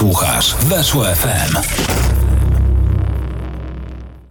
[0.00, 1.56] Słuchasz Weszło FM.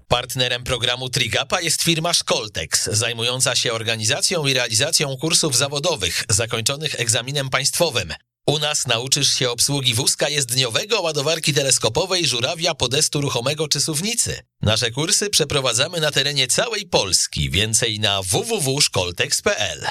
[0.08, 7.50] Partnerem programu Trigapa jest firma Szkoltex, zajmująca się organizacją i realizacją kursów zawodowych zakończonych egzaminem
[7.50, 8.14] państwowym.
[8.48, 14.40] U nas nauczysz się obsługi wózka jezdniowego, ładowarki teleskopowej, żurawia, podestu ruchomego czy suwnicy.
[14.62, 17.50] Nasze kursy przeprowadzamy na terenie całej Polski.
[17.50, 19.88] Więcej na www.szkoltex.pl.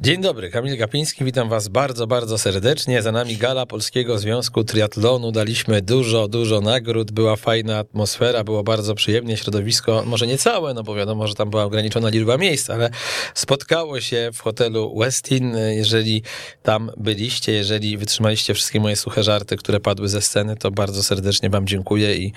[0.00, 3.02] Dzień dobry, Kamil Gapiński, witam Was bardzo, bardzo serdecznie.
[3.02, 5.32] Za nami gala Polskiego Związku Triatlonu.
[5.32, 10.82] Daliśmy dużo, dużo nagród, była fajna atmosfera, było bardzo przyjemnie, środowisko, może nie całe, no
[10.82, 12.90] bo wiadomo, że tam była ograniczona liczba miejsc, ale
[13.34, 15.56] spotkało się w hotelu Westin.
[15.70, 16.22] Jeżeli
[16.62, 21.50] tam byliście, jeżeli wytrzymaliście wszystkie moje suche żarty, które padły ze sceny, to bardzo serdecznie
[21.50, 22.32] Wam dziękuję i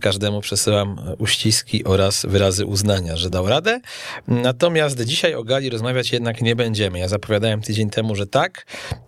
[0.00, 3.80] każdemu przesyłam uściski oraz wyrazy uznania, że dał radę.
[4.28, 6.98] Natomiast dzisiaj o gali rozmawiać jednak nie będziemy.
[6.98, 8.66] Ja zapowiadałem tydzień temu, że tak,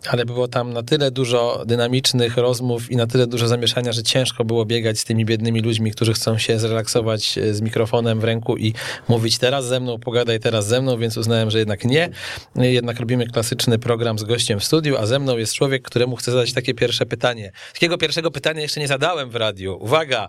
[0.09, 4.45] ale było tam na tyle dużo dynamicznych rozmów i na tyle dużo zamieszania, że ciężko
[4.45, 8.75] było biegać z tymi biednymi ludźmi, którzy chcą się zrelaksować z mikrofonem w ręku i
[9.09, 12.11] mówić teraz ze mną, pogadaj teraz ze mną, więc uznałem, że jednak nie.
[12.57, 16.33] Jednak robimy klasyczny program z gościem w studiu, a ze mną jest człowiek, któremu chcę
[16.33, 17.53] zadać takie pierwsze pytanie.
[17.73, 19.79] Takiego pierwszego pytania jeszcze nie zadałem w radiu.
[19.81, 20.29] Uwaga!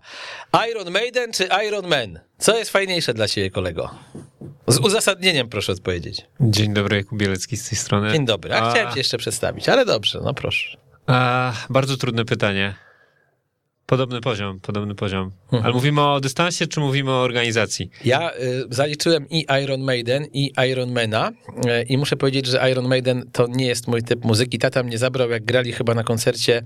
[0.71, 2.19] Iron Maiden czy Iron Man?
[2.37, 3.89] Co jest fajniejsze dla ciebie, kolego?
[4.67, 6.25] Z uzasadnieniem proszę odpowiedzieć.
[6.39, 8.11] Dzień dobry, Jakub Bielecki z tej strony.
[8.11, 8.53] Dzień dobry.
[8.53, 8.71] A, a...
[8.71, 10.77] chciałem cię jeszcze przedstawić, ale dobrze, no proszę.
[11.07, 12.75] A, bardzo trudne pytanie.
[13.85, 15.31] Podobny poziom, podobny poziom.
[15.43, 15.63] Mhm.
[15.63, 17.89] Ale mówimy o dystansie, czy mówimy o organizacji?
[18.05, 23.29] Ja y, zaliczyłem i Iron Maiden, i Ironmana y, i muszę powiedzieć, że Iron Maiden
[23.31, 24.59] to nie jest mój typ muzyki.
[24.59, 26.61] Tata mnie zabrał, jak grali chyba na koncercie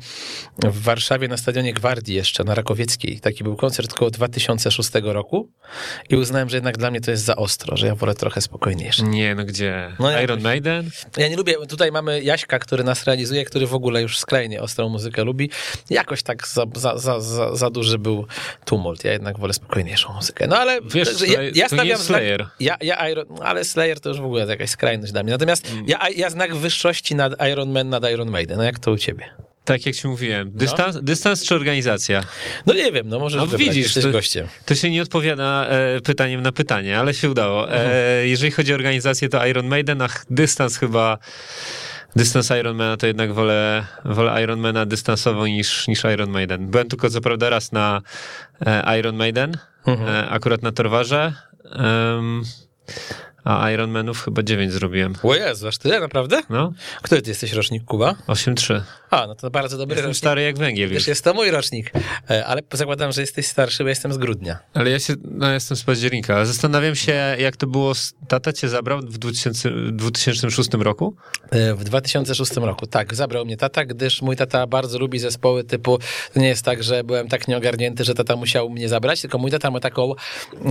[0.63, 3.19] w Warszawie na stadionie Gwardii jeszcze, na Rakowieckiej.
[3.19, 5.49] Taki był koncert koło 2006 roku
[6.09, 9.03] i uznałem, że jednak dla mnie to jest za ostro, że ja wolę trochę spokojniejsze.
[9.03, 9.91] Nie, no gdzie?
[9.99, 10.89] No, Iron Maiden?
[11.17, 14.89] Ja nie lubię, tutaj mamy Jaśka, który nas realizuje, który w ogóle już skrajnie ostrą
[14.89, 15.49] muzykę lubi.
[15.89, 18.25] Jakoś tak za, za, za za, za, duży był
[18.65, 19.03] tumult.
[19.03, 20.47] Ja jednak wolę spokojniejszą muzykę.
[20.47, 22.39] No ale Wiesz, ja, ja stawiam Slayer.
[22.39, 25.31] Znak, ja, ja Iron, ale Slayer to już w ogóle jest jakaś skrajność dla mnie.
[25.31, 25.85] Natomiast mm.
[25.87, 28.57] ja, ja znak wyższości nad Iron Man, nad Iron Maiden.
[28.57, 29.29] No jak to u ciebie?
[29.65, 30.51] Tak jak ci mówiłem.
[30.53, 31.01] Dystans, no.
[31.01, 32.23] dystans czy organizacja?
[32.65, 34.47] No nie wiem, no może no, widzisz, to, gościem.
[34.65, 37.71] To się nie odpowiada e, pytaniem na pytanie, ale się udało.
[37.71, 38.27] E, mhm.
[38.27, 41.17] jeżeli chodzi o organizację, to Iron Maiden, a dystans chyba
[42.15, 46.67] dystans Ironmana to jednak wolę, wolę Ironmana dystansowo niż, niż Iron Maiden.
[46.67, 48.01] Byłem tylko co prawda raz na
[48.65, 50.09] e, Iron Maiden, mhm.
[50.09, 51.33] e, akurat na Torwarze.
[51.75, 52.43] Um,
[53.43, 55.15] a Ironmanów chyba 9 zrobiłem.
[55.23, 56.41] O Jezu, aż tyle, naprawdę?
[56.49, 56.73] No.
[57.01, 58.15] Który ty jesteś rocznik, Kuba?
[58.27, 58.81] 8-3.
[59.09, 60.19] A, no to bardzo dobry jestem rocznik.
[60.19, 60.89] stary jak węgiel.
[60.89, 61.91] Wiesz, jest to mój rocznik,
[62.29, 64.59] e, ale zakładam, że jesteś starszy, bo jestem z grudnia.
[64.73, 66.45] Ale ja się, no jestem z października.
[66.45, 67.93] Zastanawiam się, jak to było,
[68.27, 71.15] tata cię zabrał w 2000, 2006 roku?
[71.51, 75.99] E, w 2006 roku, tak, zabrał mnie tata, gdyż mój tata bardzo lubi zespoły typu,
[76.33, 79.51] to nie jest tak, że byłem tak nieogarnięty, że tata musiał mnie zabrać, tylko mój
[79.51, 80.13] tata ma taką,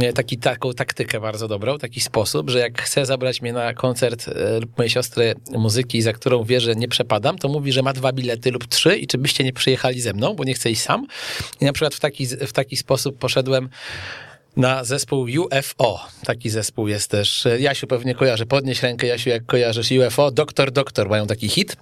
[0.03, 4.31] e, taki, taką taktykę bardzo dobrą, taki sposób, że jak chce zabrać mnie na koncert
[4.61, 8.13] lub mojej siostry muzyki, za którą wie, że nie przepadam, to mówi, że ma dwa
[8.13, 11.07] bilety lub trzy i czy byście nie przyjechali ze mną, bo nie chcę iść sam.
[11.61, 13.69] I na przykład w taki, w taki sposób poszedłem
[14.57, 16.01] na zespół UFO.
[16.25, 17.49] Taki zespół jest też.
[17.59, 18.47] Jasiu pewnie kojarzy.
[18.47, 20.31] Podnieś rękę, Jasiu, jak kojarzysz UFO.
[20.31, 21.77] Doktor, doktor mają taki hit.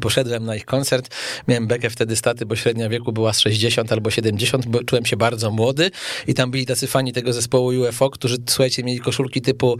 [0.00, 1.14] Poszedłem na ich koncert,
[1.48, 5.16] miałem bekę wtedy staty, bo średnia wieku była z 60 albo 70, bo czułem się
[5.16, 5.90] bardzo młody.
[6.26, 9.78] I tam byli tacy fani tego zespołu UFO, którzy, słuchajcie, mieli koszulki typu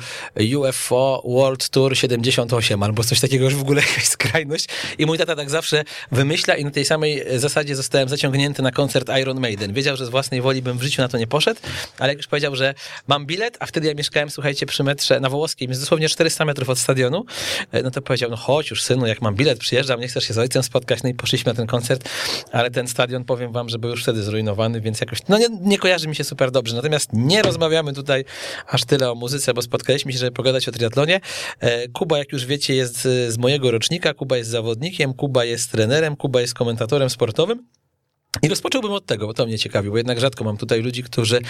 [0.56, 4.66] UFO World Tour 78 albo coś takiego, już w ogóle jakaś skrajność.
[4.98, 9.10] I mój tata tak zawsze wymyśla i na tej samej zasadzie zostałem zaciągnięty na koncert
[9.20, 9.72] Iron Maiden.
[9.72, 11.60] Wiedział, że z własnej woli bym w życiu na to nie poszedł,
[11.98, 12.74] ale jak już powiedział, że
[13.08, 16.68] mam bilet, a wtedy ja mieszkałem, słuchajcie, przy metrze na Wołoskim, jest dosłownie 400 metrów
[16.68, 17.24] od stadionu,
[17.72, 20.34] e, no to powiedział, no chodź już synu, jak mam bilet, przyjeżdżam, nie chcesz się
[20.34, 22.08] z ojcem spotkać, no i poszliśmy na ten koncert,
[22.52, 25.78] ale ten stadion, powiem wam, że był już wtedy zrujnowany, więc jakoś, no nie, nie
[25.78, 26.76] kojarzy mi się super dobrze.
[26.76, 28.24] Natomiast nie rozmawiamy tutaj
[28.66, 31.20] aż tyle o muzyce, bo spotkaliśmy się, żeby pogadać o triatlonie.
[31.60, 36.16] E, Kuba, jak już wiecie, jest z mojego rocznika, Kuba jest zawodnikiem, Kuba jest trenerem,
[36.16, 37.66] Kuba jest komentatorem sportowym.
[38.42, 41.40] I rozpocząłbym od tego, bo to mnie ciekawi, bo jednak rzadko mam tutaj ludzi, którzy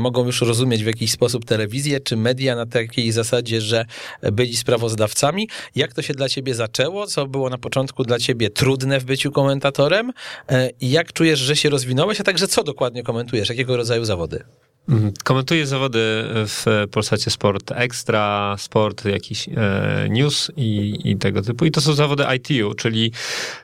[0.00, 3.84] mogą już rozumieć w jakiś sposób telewizję czy media na takiej zasadzie, że
[4.32, 5.48] byli sprawozdawcami.
[5.74, 7.06] Jak to się dla ciebie zaczęło?
[7.06, 10.12] Co było na początku dla ciebie trudne w byciu komentatorem?
[10.48, 13.48] E, jak czujesz, że się rozwinąłeś, a także co dokładnie komentujesz?
[13.48, 14.44] Jakiego rodzaju zawody?
[14.88, 15.12] Mhm.
[15.24, 15.98] Komentuję zawody
[16.46, 21.64] w Polsacie Sport Extra, Sport, jakiś e, news i, i, tego typu.
[21.64, 23.12] I to są zawody ITU, czyli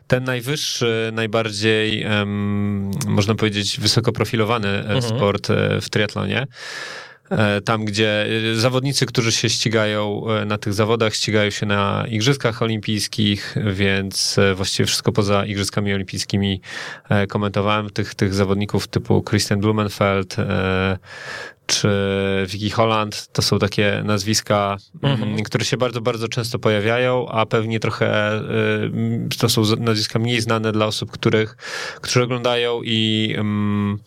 [0.07, 2.07] ten najwyższy, najbardziej,
[3.07, 5.03] można powiedzieć, wysokoprofilowany mhm.
[5.03, 6.47] sport e, w triatlonie.
[7.39, 12.05] E, tam, gdzie e, zawodnicy, którzy się ścigają e, na tych zawodach, ścigają się na
[12.09, 16.61] Igrzyskach Olimpijskich, więc właściwie wszystko poza Igrzyskami Olimpijskimi
[17.29, 17.91] komentowałem.
[17.91, 20.37] Tych, tych zawodników typu Christian Blumenfeld,
[21.73, 21.89] czy
[22.47, 25.43] Vicky Holland, to są takie nazwiska, mm, mhm.
[25.43, 30.73] które się bardzo, bardzo często pojawiają, a pewnie trochę y, to są nazwiska mniej znane
[30.73, 31.57] dla osób, których,
[32.01, 33.99] którzy oglądają i um,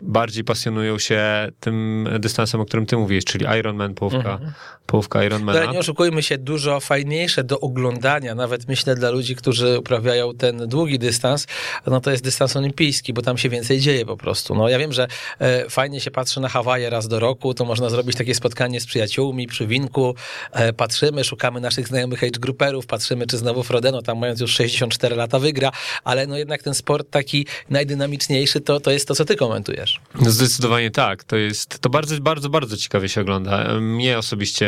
[0.00, 4.52] bardziej pasjonują się tym dystansem, o którym ty mówisz, czyli Ironman, połówka, mhm.
[4.86, 5.58] połówka Ironmana.
[5.58, 10.68] Ale nie oszukujmy się, dużo fajniejsze do oglądania, nawet myślę dla ludzi, którzy uprawiają ten
[10.68, 11.46] długi dystans,
[11.86, 14.54] no to jest dystans olimpijski, bo tam się więcej dzieje po prostu.
[14.54, 17.90] No ja wiem, że e, fajnie się patrzy na Hawaje raz do roku, to można
[17.90, 20.14] zrobić takie spotkanie z przyjaciółmi przy winku,
[20.52, 25.16] e, patrzymy, szukamy naszych znajomych age grouperów, patrzymy, czy znowu Frodeno tam mając już 64
[25.16, 25.70] lata wygra,
[26.04, 30.00] ale no jednak ten sport taki najdynamiczniejszy to, to jest to, co ty komentujesz.
[30.20, 31.24] No zdecydowanie tak.
[31.24, 33.80] To jest, to bardzo, bardzo, bardzo ciekawie się ogląda.
[33.80, 34.66] Mnie osobiście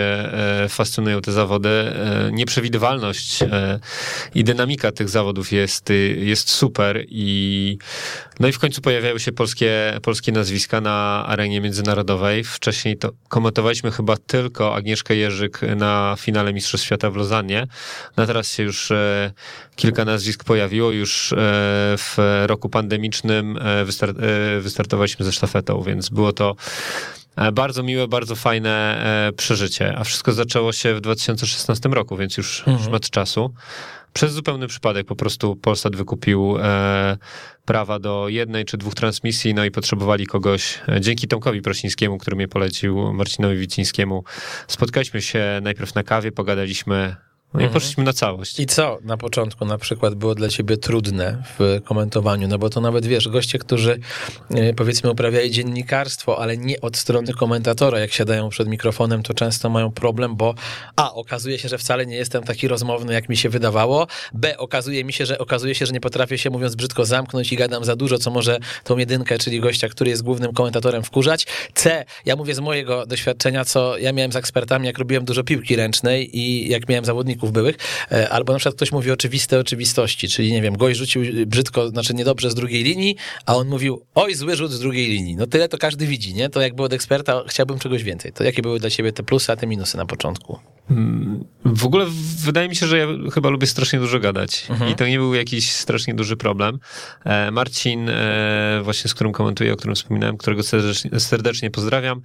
[0.64, 1.68] e, fascynują te zawody.
[1.68, 3.80] E, nieprzewidywalność e,
[4.34, 7.78] i dynamika tych zawodów jest, jest super i
[8.40, 12.19] no i w końcu pojawiają się polskie, polskie nazwiska na arenie międzynarodowej.
[12.44, 17.66] Wcześniej to komentowaliśmy chyba tylko Agnieszkę Jerzyk na finale Mistrzostw Świata w Lozannie.
[18.16, 18.92] No teraz się już
[19.76, 20.90] kilka nazwisk pojawiło.
[20.90, 21.34] Już
[21.98, 22.14] w
[22.46, 23.58] roku pandemicznym
[24.60, 26.56] wystartowaliśmy ze sztafetą, więc było to
[27.36, 29.94] e, bardzo miłe, bardzo fajne e, przeżycie.
[29.98, 32.88] A wszystko zaczęło się w 2016 roku, więc już mhm.
[32.88, 33.54] szmat czasu.
[34.12, 37.16] Przez zupełny przypadek po prostu Polsat wykupił e,
[37.64, 42.36] prawa do jednej czy dwóch transmisji, no i potrzebowali kogoś, e, dzięki Tomkowi Prosińskiemu, który
[42.36, 44.24] mnie polecił, Marcinowi Wicińskiemu.
[44.66, 47.16] Spotkaliśmy się najpierw na kawie, pogadaliśmy
[47.54, 47.72] no i mhm.
[47.72, 48.60] poszliśmy na całość.
[48.60, 52.48] I co na początku na przykład było dla ciebie trudne w komentowaniu?
[52.48, 54.00] No bo to nawet wiesz, goście, którzy
[54.50, 59.70] e, powiedzmy uprawiają dziennikarstwo, ale nie od strony komentatora, jak siadają przed mikrofonem, to często
[59.70, 60.54] mają problem, bo
[60.96, 65.04] a, okazuje się, że wcale nie jestem taki rozmowny, jak mi się wydawało, b, okazuje
[65.04, 67.96] mi się, że okazuje się, że nie potrafię się, mówiąc brzydko, zamknąć i gadam za
[67.96, 71.46] dużo, co może tą jedynkę, czyli gościa, który jest głównym komentatorem wkurzać.
[71.74, 75.76] C, ja mówię z mojego doświadczenia, co ja miałem z ekspertami, jak robiłem dużo piłki
[75.76, 77.76] ręcznej i jak miałem zawodników zawodników byłych,
[78.12, 82.14] e, albo na przykład ktoś mówi oczywiste oczywistości, czyli nie wiem, gość rzucił brzydko, znaczy
[82.14, 83.16] niedobrze z drugiej linii,
[83.46, 85.36] a on mówił, oj, zły rzut z drugiej linii.
[85.36, 86.48] No tyle to każdy widzi, nie?
[86.48, 88.32] To jakby od eksperta chciałbym czegoś więcej.
[88.32, 90.58] To jakie były dla ciebie te plusy, a te minusy na początku?
[90.90, 92.06] Mm, w ogóle
[92.44, 94.90] wydaje mi się, że ja chyba lubię strasznie dużo gadać mhm.
[94.90, 96.78] i to nie był jakiś strasznie duży problem.
[97.24, 102.22] E, Marcin, e, właśnie z którym komentuję, o którym wspominałem, którego serdecznie, serdecznie pozdrawiam,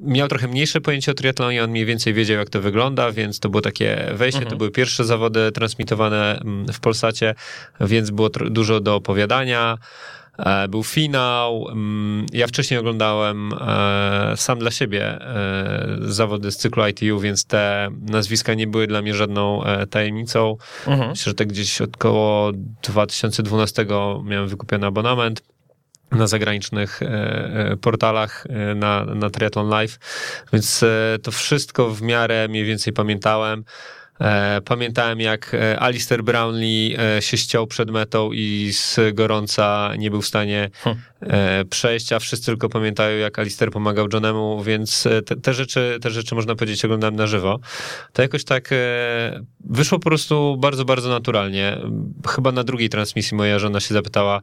[0.00, 3.48] miał trochę mniejsze pojęcie o triatlonie, on mniej więcej wiedział, jak to wygląda, więc to
[3.48, 4.38] było takie wejście.
[4.38, 4.50] Mhm.
[4.50, 7.34] To były pierwsze zawody transmitowane mm, w Polsacie,
[7.80, 9.78] więc było dużo do opowiadania.
[10.38, 11.68] E, był finał.
[11.68, 17.88] Mm, ja wcześniej oglądałem e, sam dla siebie e, zawody z cyklu ITU, więc te
[18.00, 20.56] nazwiska nie były dla mnie żadną tajemnicą.
[20.86, 21.10] Mhm.
[21.10, 23.86] Myślę, że tak gdzieś około 2012
[24.24, 25.42] miałem wykupiony abonament
[26.10, 27.00] na zagranicznych
[27.80, 29.98] portalach na, na Triathlon Live,
[30.52, 30.84] więc
[31.22, 33.64] to wszystko w miarę mniej więcej pamiętałem.
[34.20, 40.10] E, pamiętałem, jak e, Alistair Brownlee e, się ściął przed metą i z gorąca nie
[40.10, 41.02] był w stanie hmm.
[41.68, 46.34] przejść, a wszyscy tylko pamiętają, jak Alistair pomagał Johnemu, więc te, te, rzeczy, te rzeczy,
[46.34, 47.58] można powiedzieć, oglądałem na żywo.
[48.12, 48.70] To jakoś tak
[49.60, 51.78] wyszło po prostu bardzo, bardzo naturalnie.
[52.28, 54.42] Chyba na drugiej transmisji moja żona się zapytała,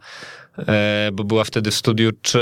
[1.13, 2.41] bo była wtedy w studiu, czy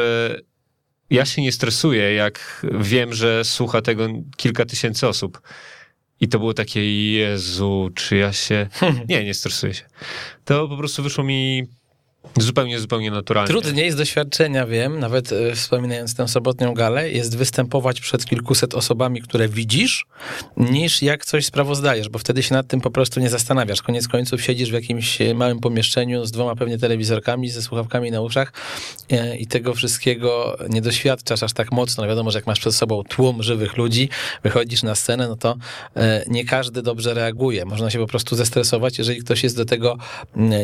[1.09, 4.07] ja się nie stresuję, jak wiem, że słucha tego
[4.37, 5.41] kilka tysięcy osób.
[6.21, 8.67] I to było takie, Jezu, czy ja się...
[9.09, 9.83] Nie, nie stresuję się.
[10.45, 11.67] To po prostu wyszło mi
[12.37, 13.47] Zupełnie, zupełnie naturalnie.
[13.47, 19.21] Trudniej z doświadczenia wiem, nawet e, wspominając tę sobotnią galę, jest występować przed kilkuset osobami,
[19.21, 20.05] które widzisz,
[20.57, 23.81] niż jak coś sprawozdajesz, bo wtedy się nad tym po prostu nie zastanawiasz.
[23.81, 28.21] Koniec końców siedzisz w jakimś e, małym pomieszczeniu z dwoma pewnie telewizorkami, ze słuchawkami na
[28.21, 28.53] uszach
[29.11, 32.07] e, i tego wszystkiego nie doświadczasz aż tak mocno.
[32.07, 34.09] Wiadomo, że jak masz przed sobą tłum żywych ludzi,
[34.43, 35.57] wychodzisz na scenę, no to
[36.27, 37.65] nie każdy dobrze reaguje.
[37.65, 39.97] Można się po prostu zestresować, jeżeli ktoś jest do tego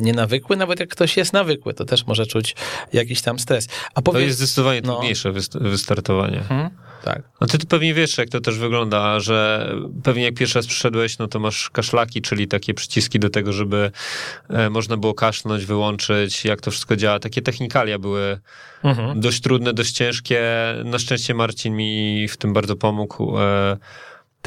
[0.02, 2.56] nienawykły, nawet jak ktoś jest nawykły nawykły, to też może czuć
[2.94, 3.68] jakiś tam stres.
[3.96, 6.40] A powiedz, to jest zdecydowanie no, trudniejsze wystartowanie.
[6.40, 6.70] Hmm,
[7.04, 7.22] tak.
[7.42, 9.70] No ty, ty pewnie wiesz, jak to też wygląda, że
[10.04, 13.92] pewnie jak pierwszy raz przyszedłeś, no to masz kaszlaki, czyli takie przyciski do tego, żeby
[14.50, 17.20] e, można było kaszlnąć, wyłączyć, jak to wszystko działa.
[17.20, 18.40] Takie technikalia były
[18.84, 19.20] mhm.
[19.20, 20.42] dość trudne, dość ciężkie.
[20.86, 23.38] Na szczęście Marcin mi w tym bardzo pomógł.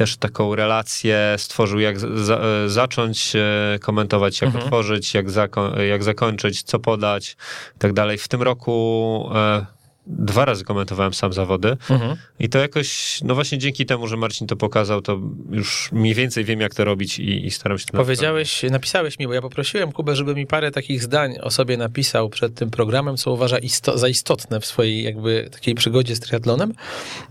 [0.01, 4.65] E, też taką relację stworzył, jak za, zacząć e, komentować, jak mhm.
[4.65, 7.37] otworzyć, jak, zako jak zakończyć, co podać
[7.77, 8.19] i tak dalej.
[8.19, 9.67] W tym roku e,
[10.07, 12.17] dwa razy komentowałem sam zawody Mhm.
[12.39, 16.45] i to jakoś, no właśnie dzięki temu, że Marcin to pokazał, to już mniej więcej
[16.45, 19.93] wiem, jak to robić i, i staram się to Powiedziałeś, napisałeś mi, bo ja poprosiłem
[19.93, 23.99] Kubę, żeby mi parę takich zdań o sobie napisał przed tym programem, co uważa isto
[23.99, 26.73] za istotne w swojej jakby takiej przygodzie z triatlonem.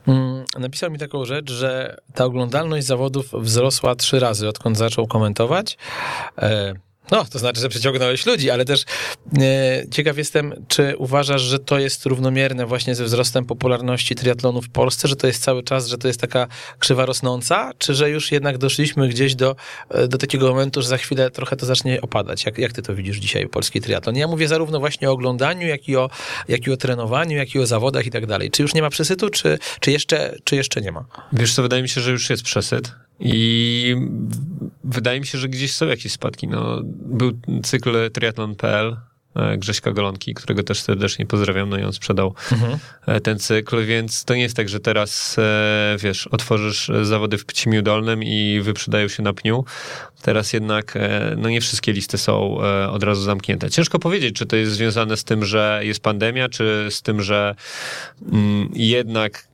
[0.08, 5.78] Mm, napisał mi taką rzecz, że ta oglądalność zawodów wzrosła trzy razy, odkąd zaczął komentować.
[6.38, 6.74] E,
[7.12, 8.86] no, to znaczy, że przyciągnąłeś ludzi, ale też
[9.42, 14.70] e, ciekaw jestem, czy uważasz, że to jest równomierne właśnie ze wzrostem popularności triatlonu w
[14.70, 16.48] Polsce, że to jest cały czas, że to jest taka
[16.80, 19.56] krzywa rosnąca, czy że już jednak doszliśmy gdzieś do,
[19.90, 22.46] e, do takiego momentu, że za chwilę trochę to zacznie opadać?
[22.46, 24.16] Jak, jak ty to widzisz dzisiaj, polski triatlon?
[24.16, 26.10] Ja mówię zarówno właśnie o oglądaniu, jak i o,
[26.48, 28.52] jak i o trenowaniu, jak i o zawodach i tak dalej.
[28.52, 31.06] Czy już nie ma przesytu, czy, czy, jeszcze, czy jeszcze nie ma?
[31.34, 33.96] Wiesz co, wydaje mi się, że już jest przesyt i
[34.84, 36.48] wydaje mi się, że gdzieś są jakieś spadki.
[36.48, 37.32] No, był
[37.64, 38.98] cykl triathlon.pl
[39.58, 42.34] Grześka Golonki, którego też serdecznie pozdrawiam, no i on sprzedał
[43.08, 47.46] e, ten cykl, więc to nie jest tak, że teraz, e, wiesz, otworzysz zawody w
[47.46, 49.66] Pcimiu Dolnym i wyprzedają się na pniu.
[50.22, 53.70] Teraz jednak, e, no nie wszystkie listy są e, od razu zamknięte.
[53.70, 57.56] Ciężko powiedzieć, czy to jest związane z tym, że jest pandemia, czy z tym, że
[58.32, 59.48] mm, jednak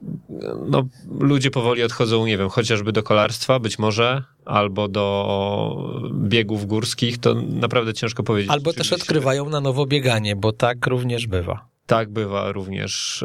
[0.67, 0.87] no,
[1.19, 7.35] ludzie powoli odchodzą, nie wiem, chociażby do kolarstwa, być może, albo do biegów górskich, to
[7.35, 8.51] naprawdę ciężko powiedzieć.
[8.51, 11.67] Albo też odkrywają na nowo bieganie, bo tak również bywa.
[11.85, 13.23] Tak bywa również.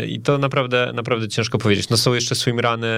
[0.00, 1.88] Yy, I to naprawdę, naprawdę ciężko powiedzieć.
[1.88, 2.88] No są jeszcze swimrany,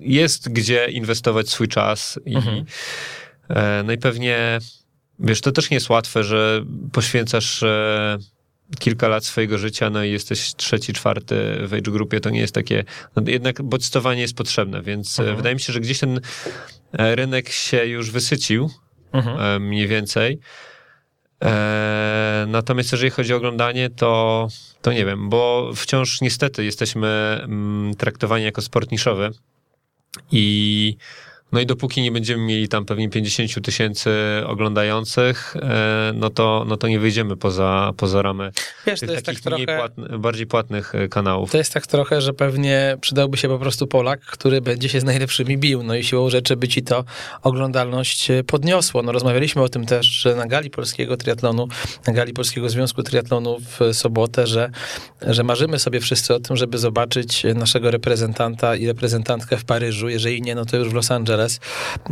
[0.00, 2.64] jest gdzie inwestować swój czas i Mhm.
[3.48, 4.58] e, no i pewnie,
[5.18, 8.18] wiesz, to też nie jest łatwe, że poświęcasz e,
[8.78, 12.54] kilka lat swojego życia, no i jesteś trzeci, czwarty w age grupie, to nie jest
[12.54, 12.84] takie,
[13.16, 15.36] no jednak bodźcowanie jest potrzebne, więc e, Mhm.
[15.36, 16.20] wydaje mi się, że gdzieś ten
[16.98, 18.70] e, rynek się już wysycił,
[19.12, 19.40] Mhm.
[19.40, 20.38] e, mniej więcej.
[21.44, 24.48] E, natomiast jeżeli chodzi o oglądanie, to,
[24.82, 29.30] to nie wiem, bo wciąż niestety jesteśmy mm, traktowani jako sport niszowy
[30.32, 30.96] i
[31.52, 34.10] no i dopóki nie będziemy mieli tam pewnie 50 tysięcy
[34.46, 38.52] oglądających, e, no to, no to nie wyjdziemy poza, poza ramy
[38.86, 39.78] Wiesz, tych tak takich mniej trochę...
[39.78, 41.50] płatny, bardziej płatnych e, kanałów.
[41.50, 45.04] To jest tak trochę, że pewnie przydałby się po prostu Polak, który będzie się z
[45.04, 45.82] najlepszymi bił.
[45.82, 47.04] No i siłą rzeczy by ci to
[47.42, 49.02] oglądalność e, podniosło.
[49.02, 51.68] No rozmawialiśmy o tym też że na gali polskiego triatlonu,
[52.06, 54.70] na gali Polskiego Związku Triatlonu w sobotę, że,
[55.22, 60.08] że marzymy sobie wszyscy o tym, żeby zobaczyć naszego reprezentanta i reprezentantkę w Paryżu.
[60.08, 61.33] Jeżeli nie, no to już w Los Angeles.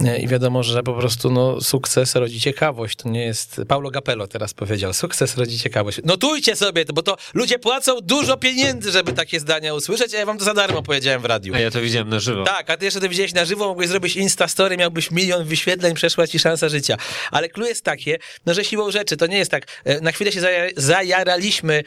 [0.04, 2.96] E, I wiadomo, że po prostu no, sukces rodzi ciekawość.
[2.96, 3.60] To nie jest...
[3.68, 6.00] Paulo Capello teraz powiedział, sukces rodzi ciekawość.
[6.04, 10.26] Notujcie sobie to, bo to ludzie płacą dużo pieniędzy, żeby takie zdania usłyszeć, a ja
[10.26, 11.54] wam to za darmo powiedziałem w radiu.
[11.54, 12.44] A ja to widziałem na żywo.
[12.44, 16.26] Tak, a ty jeszcze to widziałeś na żywo, mogłeś zrobić Instastory, miałbyś milion wyświetleń, przeszła
[16.26, 16.96] ci szansa życia.
[17.30, 20.32] Ale clue jest takie, no że siłą rzeczy, to nie jest tak, e, na chwilę
[20.32, 21.84] się zaja- zajaraliśmy e,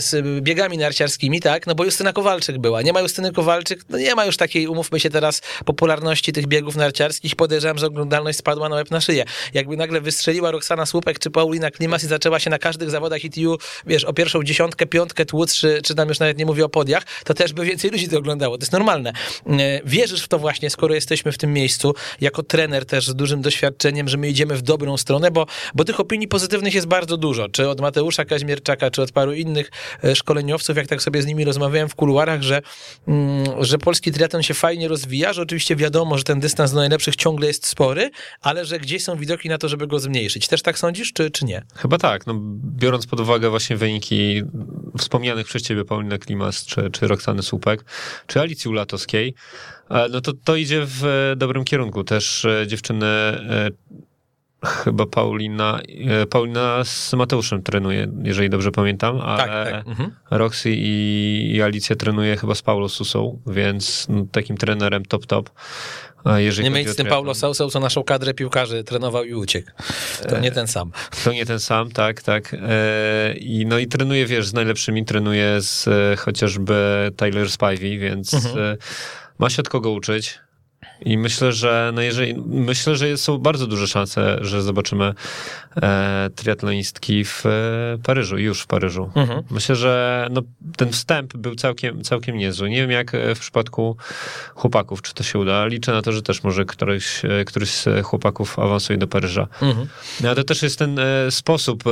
[0.00, 2.82] z biegami narciarskimi, tak, no bo Justyna Kowalczyk była.
[2.82, 6.76] Nie ma Justyny Kowalczyk, no nie ma już takiej, umówmy się teraz, popularności tych biegów
[6.76, 7.36] narciarskich.
[7.36, 9.24] Podejrzewam, że oglądalność spadła na łeb na szyję.
[9.54, 13.58] Jakby nagle wystrzeliła Roxana Słupek czy Paulina Klimas i zaczęła się na każdych zawodach ITU,
[13.86, 17.02] wiesz, o pierwszą dziesiątkę, piątkę tłuc, czy, czy tam już nawet nie mówię o podiach,
[17.24, 18.58] to też by więcej ludzi to oglądało.
[18.58, 19.12] To jest normalne.
[19.46, 23.42] E, Wierzysz w to właśnie, skoro jesteśmy w tym miejscu, jako trener też z dużym
[23.42, 27.48] doświadczeniem, że my idziemy w dobrą stronę, bo, bo tych opinii pozytywnych jest bardzo dużo.
[27.48, 29.70] Czy od Mateusza Kaźmierczaka, czy od paru innych
[30.04, 32.62] e, szkoleniowców, jak tak sobie z nimi rozmawiałem w kuluarach, że,
[33.08, 37.16] mm, że polski triatlon się fajnie rozwija, że oczywiście wiadomo, że ten dystans do najlepszych
[37.16, 40.48] ciągle jest spory, ale że gdzieś są widoki na to, żeby go zmniejszyć.
[40.48, 41.62] Też tak sądzisz, czy, czy nie?
[41.76, 44.42] Chyba tak, no, biorąc pod uwagę właśnie wyniki
[44.98, 47.84] wspomnianych przez ciebie Pauliny Klimas, czy, czy Roxany Słupek,
[48.26, 49.34] czy Alicji Ulatowskiej,
[49.90, 52.04] e, no to to idzie w e, dobrym kierunku.
[52.04, 53.06] Też e, dziewczyny,
[54.64, 55.80] chyba Paulina,
[56.22, 59.88] e, Paulina z Mateuszem trenuje, jeżeli dobrze pamiętam, ale Tak, tak.
[59.88, 60.10] Mhm.
[60.30, 65.50] Roxy i, i Alicja trenuje chyba z Paulo Susą, więc no, takim trenerem top top.
[66.24, 69.70] A jeżeli Nie o z tym Paulo Sausą, co naszą kadrę piłkarzy trenował i uciekł.
[70.28, 70.92] To nie ten sam.
[71.24, 72.54] To nie ten sam, tak, tak.
[72.68, 78.34] E, I no i trenuje, wiesz, z najlepszymi, trenuje z e, chociażby Tyler Spivey, więc
[78.34, 78.58] Mhm.
[78.58, 78.76] e,
[79.38, 80.38] ma się od kogo uczyć.
[81.00, 85.14] I myślę, że no jeżeli, myślę, że są bardzo duże szanse, że zobaczymy
[85.82, 87.50] e, triatlonistki w e,
[88.02, 89.10] Paryżu, już w Paryżu.
[89.14, 89.42] Mhm.
[89.50, 90.42] Myślę, że no,
[90.76, 92.70] ten wstęp był całkiem, całkiem niezły.
[92.70, 93.96] Nie wiem, jak e, w przypadku
[94.54, 95.66] chłopaków, czy to się uda.
[95.66, 99.48] Liczę na to, że też może któryś, e, któryś z chłopaków awansuje do Paryża.
[99.62, 99.86] Mhm.
[100.20, 101.00] No ale to też jest ten
[101.30, 101.84] sposób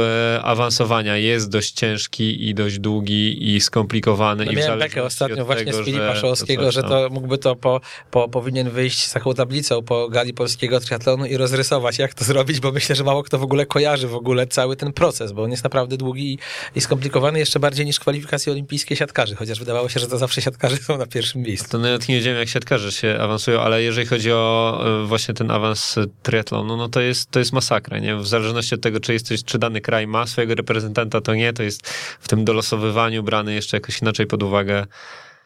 [0.43, 4.45] awansowania, jest dość ciężki i dość długi i skomplikowany.
[4.45, 7.09] No i miałem bekę ostatnio właśnie tego, z Filipa że Szołowskiego, coś że tam- to
[7.11, 11.99] mógłby to po, po, powinien wyjść z taką tablicą po gali polskiego triatlonu i rozrysować,
[11.99, 14.93] jak to zrobić, bo myślę, że mało kto w ogóle kojarzy w ogóle cały ten
[14.93, 16.39] proces, bo on jest naprawdę długi
[16.75, 20.77] i skomplikowany jeszcze bardziej niż kwalifikacje olimpijskie siatkarzy, chociaż wydawało się, że to zawsze siatkarze
[20.77, 21.69] są na pierwszym miejscu.
[21.69, 25.51] To nawet nie wiedziałem, jak siatkarze się awansują, ale jeżeli chodzi o e, właśnie ten
[25.51, 28.17] awans triatlonu, no to jest, to jest masakra, nie?
[28.17, 31.63] W zależności od tego, czy jesteś, czy dany kraj ma swojego reprezentanta, to nie, to
[31.63, 31.89] jest
[32.21, 34.87] w tym dolosowywaniu brany jeszcze jakoś inaczej pod uwagę.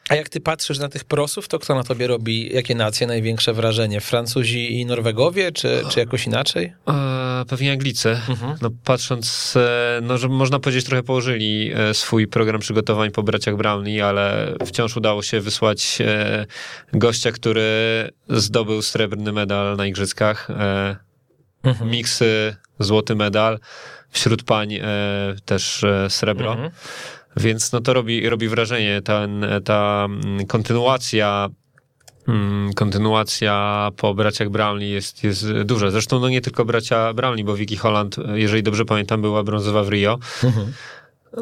[0.08, 3.52] A jak ty patrzysz na tych prosów, to kto na tobie robi, jakie nacje największe
[3.52, 4.00] wrażenie?
[4.00, 6.72] Francuzi i Norwegowie, czy, czy jakoś inaczej?
[7.44, 8.08] Pewnie Anglicy.
[8.28, 8.56] Mhm.
[8.62, 13.56] No, patrząc, e, no, że można powiedzieć, trochę położyli e, swój program przygotowań po braciach
[13.56, 16.46] Brownlee, ale wciąż udało się wysłać e,
[16.92, 17.62] gościa, który
[18.28, 20.48] zdobył srebrny medal na igrzyskach.
[21.62, 21.90] Mhm.
[21.90, 23.58] Miksy, złoty medal.
[24.10, 24.78] Wśród pań
[25.44, 26.52] też srebro.
[26.52, 26.70] Mhm.
[27.36, 29.02] Więc no to robi, robi wrażenie.
[29.02, 30.08] Ten, ta
[30.48, 31.48] kontynuacja
[32.74, 35.90] kontynuacja po braciach Brownlee jest, jest duża.
[35.90, 39.88] Zresztą no nie tylko bracia Brownlee, bo Vicky Holland, jeżeli dobrze pamiętam, była brązowa w
[39.88, 40.18] Rio.
[40.44, 40.72] Mhm.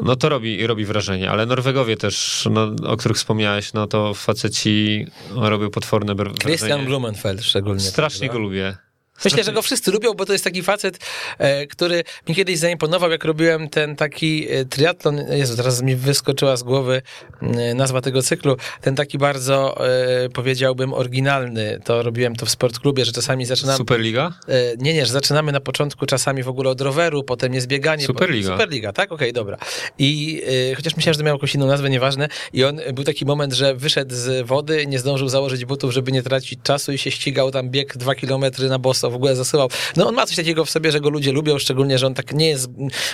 [0.03, 5.05] No to robi, robi wrażenie, ale Norwegowie też, no, o których wspomniałeś, no to faceci
[5.35, 6.87] robią potworne br- Christian wrażenie.
[6.87, 7.79] Blumenfeld szczególnie.
[7.79, 8.33] Strasznie prawda?
[8.33, 8.77] go lubię.
[9.23, 10.99] Myślę, że go wszyscy lubią, bo to jest taki facet,
[11.37, 15.17] e, który mi kiedyś zaimponował, jak robiłem ten taki e, triatlon.
[15.29, 17.01] Jezu, teraz mi wyskoczyła z głowy
[17.41, 18.57] e, nazwa tego cyklu.
[18.81, 19.77] Ten taki bardzo,
[20.33, 21.79] powiedziałbym, oryginalny.
[21.83, 23.77] To robiłem to w sportklubie, że czasami zaczynam...
[23.77, 24.33] Superliga?
[24.77, 28.05] Nie, nie, że zaczynamy na początku czasami w ogóle od roweru, potem jest bieganie.
[28.05, 28.51] Superliga.
[28.51, 29.11] Superliga, tak?
[29.11, 29.57] Okej, dobra.
[29.99, 30.41] I
[30.75, 32.27] chociaż myślałem, że to miał jakąś inną nazwę, nieważne.
[32.53, 36.23] I on, był taki moment, że wyszedł z wody, nie zdążył założyć butów, żeby nie
[36.23, 39.69] tracić czasu i się ścigał tam bieg dwa kilometry na boso, w ogóle zasyłał.
[39.97, 42.33] No on ma coś takiego w sobie, że go ludzie lubią, szczególnie, że on tak
[42.33, 42.69] nie jest,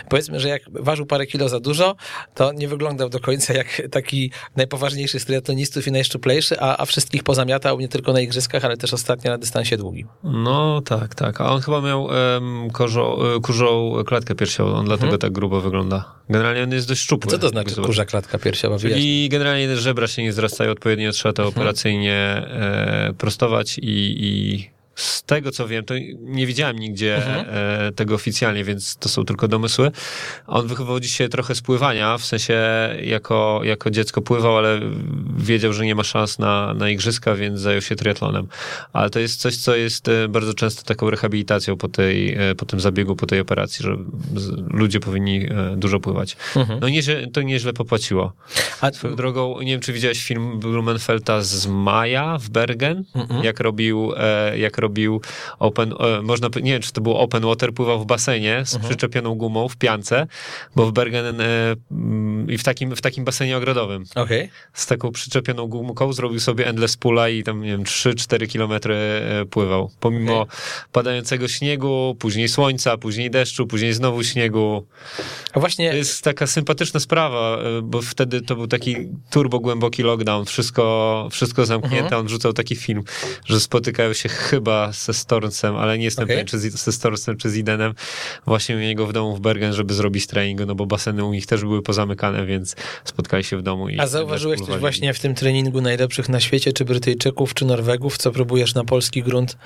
[0.09, 1.95] powiedzmy, że jak ważył parę kilo za dużo,
[2.35, 7.23] to nie wyglądał do końca jak taki najpoważniejszy z triatlonistów i najszczuplejszy, a, a wszystkich
[7.23, 10.07] pozamiatał nie tylko na igrzyskach, ale też ostatnio na dystansie długim.
[10.23, 11.41] No tak, tak.
[11.41, 16.05] A on chyba miał um, korzą, kurzą klatkę piersiową, on dlatego tak grubo wygląda.
[16.29, 17.31] Generalnie on jest dość szczupły.
[17.31, 18.79] Co to znaczy kurza klatka piersiowa?
[18.79, 24.69] Czyli generalnie żebra się nie zrastają odpowiednio, trzeba to operacyjnie e, prostować i, i
[25.01, 29.47] z tego co wiem, to nie widziałem nigdzie e, tego oficjalnie, więc to są tylko
[29.47, 29.91] domysły.
[30.47, 32.59] On wywodzi się trochę z pływania, w sensie
[33.03, 34.79] jako, jako dziecko pływał, ale
[35.37, 38.47] wiedział, że nie ma szans na, na igrzyska, więc zajął się triatlonem.
[38.93, 42.65] Ale to jest coś, co jest e, bardzo często taką rehabilitacją po, tej, e, po
[42.65, 43.97] tym zabiegu, po tej operacji, że
[44.69, 46.37] ludzie powinni dużo pływać.
[46.81, 48.33] No nieźle, to nieźle popłaciło.
[48.81, 53.03] A, Swoją drogą, nie wiem, czy widziałeś film Blumenfelta z Maja w Bergen,
[53.43, 54.11] jak robił,
[54.55, 54.90] jak robił
[55.59, 59.35] open, e, można, nie wiem, czy to było open water, pływał w basenie z przyczepioną
[59.35, 60.27] gumą w piance,
[60.75, 64.49] bo w Bergen e, mm, i w takim, w takim basenie ogrodowym Okej.
[64.73, 69.45] z taką przyczepioną gumką zrobił sobie endless pula i tam, nie wiem, 3-4 kilometry e,
[69.45, 69.91] pływał.
[69.99, 70.47] Pomimo
[70.91, 74.87] padającego śniegu, później słońca, później deszczu, później znowu śniegu.
[75.53, 78.95] A właśnie To jest taka sympatyczna sprawa, bo wtedy to był taki
[79.29, 82.03] turbo głęboki lockdown, wszystko, wszystko zamknięte.
[82.03, 82.21] Mhm.
[82.21, 83.03] On rzucał taki film,
[83.45, 86.35] że spotykają się chyba ze Storcem, ale nie jestem Okej.
[86.35, 87.93] pewien, czy z, ze Storcem, czy z Idenem,
[88.45, 91.45] właśnie u niego w domu w Bergen, żeby zrobić trening, no bo baseny u nich
[91.45, 93.89] też były pozamykane, więc spotkali się w domu.
[93.89, 94.79] I A zauważyłeś pływali.
[94.79, 99.23] właśnie w tym treningu najlepszych na świecie, czy Brytyjczyków, czy Norwegów, co próbujesz na polski
[99.23, 99.57] grunt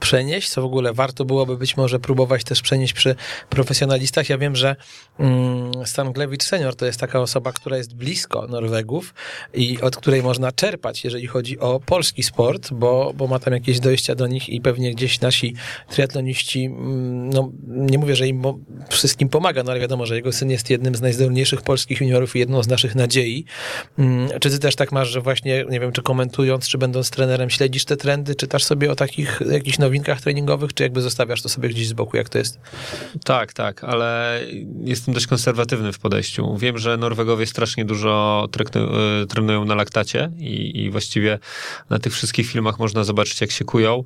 [0.00, 3.14] przenieść, co w ogóle warto byłoby być może próbować też przenieść przy
[3.50, 4.28] profesjonalistach.
[4.28, 4.76] Ja wiem, że
[5.18, 9.14] mm, Stan Glewicz senior to jest taka osoba, która jest blisko Norwegów
[9.54, 13.80] i od której można czerpać, jeżeli chodzi o polski sport, bo, bo ma tam jakieś
[13.80, 15.54] dojścia do nich i pewnie gdzieś nasi
[15.90, 18.42] triatloniści, mm, no nie mówię, że im
[18.90, 22.38] wszystkim pomaga, no ale wiadomo, że jego syn jest jednym z najzdolniejszych polskich juniorów i
[22.38, 23.44] jedną z naszych nadziei.
[23.98, 27.50] Mm, Czy ty też tak masz, że właśnie, nie wiem, czy komentując, czy będąc trenerem,
[27.50, 31.68] śledzisz te trendy, czytasz sobie o takich jakichś nowinkach treningowych, czy jakby zostawiasz to sobie
[31.68, 32.58] gdzieś z boku, jak to jest?
[33.24, 34.40] Tak, tak, ale
[34.84, 36.56] jestem dość konserwatywny w podejściu.
[36.56, 38.48] Wiem, że Norwegowie strasznie dużo
[39.22, 41.38] y, trenują na laktacie i, i właściwie
[41.90, 44.04] na tych wszystkich filmach można zobaczyć, jak się kują.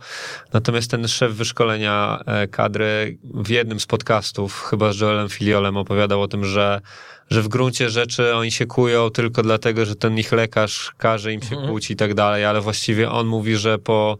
[0.53, 6.23] Natomiast ten szef wyszkolenia e, kadry w jednym z podcastów, chyba z Joelem Filiolem, opowiadał
[6.23, 6.81] o tym, że
[7.31, 11.43] że w gruncie rzeczy oni się kują tylko dlatego, że ten ich lekarz każe im
[11.43, 14.19] się kłuć i tak dalej, ale właściwie on mówi, że po,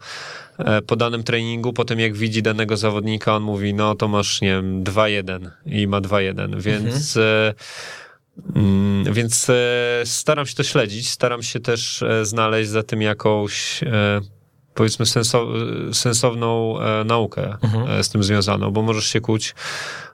[0.59, 4.41] e, po danym treningu, po tym jak widzi danego zawodnika, on mówi, no to masz,
[4.41, 7.17] nie wiem, 2-1 i ma 2-1, więc...
[7.17, 7.55] e,
[8.57, 9.51] Mm, Więc
[10.05, 13.81] staram się to śledzić, staram się też znaleźć za tym jakąś
[14.79, 15.49] powiedzmy senso,
[15.93, 17.57] sensowną e, naukę
[17.89, 19.55] e, z tym związaną, bo możesz się kłuć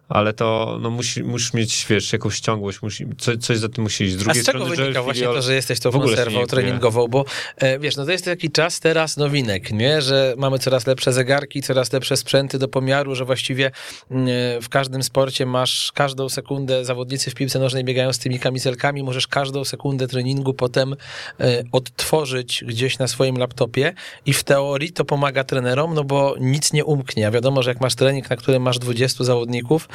[0.09, 4.05] ale to no, musi, musisz mieć, wiesz, jakąś ciągłość, musi, coś, coś za tym musi
[4.05, 4.15] iść.
[4.15, 6.17] Z A drugiej z czego strony, wynika właśnie to, że jesteś tą w ogóle się
[6.17, 7.09] konserwą treningową?
[7.09, 7.25] Bo
[7.57, 10.03] e, wiesz, no to jest taki czas teraz nowinek, nie?
[10.03, 13.71] Że mamy coraz lepsze zegarki, coraz lepsze sprzęty do pomiaru, że właściwie
[14.11, 18.39] mm, e, w każdym sporcie masz każdą sekundę, zawodnicy w piłce nożnej biegają z tymi
[18.39, 20.97] kamizelkami, możesz każdą sekundę treningu potem
[21.41, 23.95] e, odtworzyć gdzieś na swoim laptopie
[24.27, 27.27] i w teorii to pomaga trenerom, no bo nic nie umknie.
[27.27, 29.89] A wiadomo, że jak masz trening, na którym masz 20 zawodników,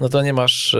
[0.00, 0.74] no to nie masz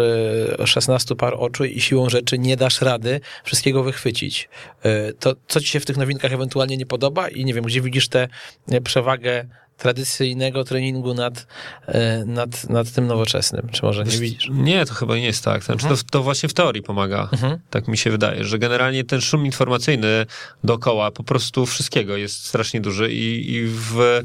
[0.59, 4.49] e, 16 par oczu i siłą rzeczy nie dasz rady wszystkiego wychwycić.
[4.83, 7.81] E, To co ci się w tych nowinkach ewentualnie nie podoba i nie wiem, gdzie
[7.81, 8.29] widzisz tę
[8.71, 9.45] e, przewagę
[9.79, 11.47] tradycyjnego treningu nad,
[11.87, 13.69] e, nad, nad tym nowoczesnym?
[13.73, 14.49] Czy może nie widzisz?
[14.53, 15.65] Nie, to chyba nie jest tak.
[15.65, 17.29] Znaczy, to, to właśnie w teorii pomaga.
[17.33, 17.59] Mhm.
[17.71, 20.27] Tak mi się wydaje, że generalnie ten szum informacyjny
[20.65, 24.23] dookoła po prostu wszystkiego jest strasznie duży i, i w,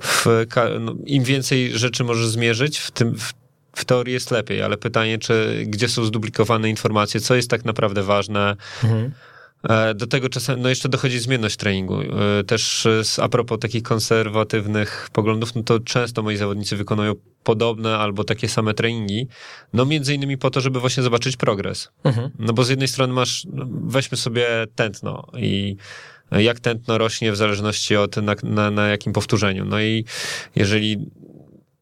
[0.00, 0.26] w,
[0.80, 3.32] no, im więcej rzeczy możesz zmierzyć, w tym w,
[3.72, 8.02] w teorii jest lepiej, ale pytanie, czy gdzie są zduplikowane informacje, co jest tak naprawdę
[8.02, 8.56] ważne.
[8.84, 9.12] Mhm.
[9.62, 12.00] E, Do tego czasem, no jeszcze dochodzi zmienność treningu.
[12.00, 12.88] E, Też
[13.22, 18.74] a propos takich konserwatywnych poglądów, no to często moi zawodnicy wykonują podobne albo takie same
[18.74, 19.28] treningi,
[19.72, 21.88] no między innymi po to, żeby właśnie zobaczyć progres.
[22.04, 22.30] Mhm.
[22.38, 25.76] No bo z jednej strony masz, no, weźmy sobie tętno i
[26.30, 29.64] jak tętno rośnie w zależności od na, na, na jakim powtórzeniu.
[29.64, 30.04] No i
[30.56, 30.98] jeżeli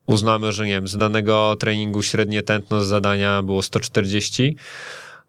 [0.08, 4.56] uznamy, że nie wiem, z danego treningu średnie tętno z zadania było 140,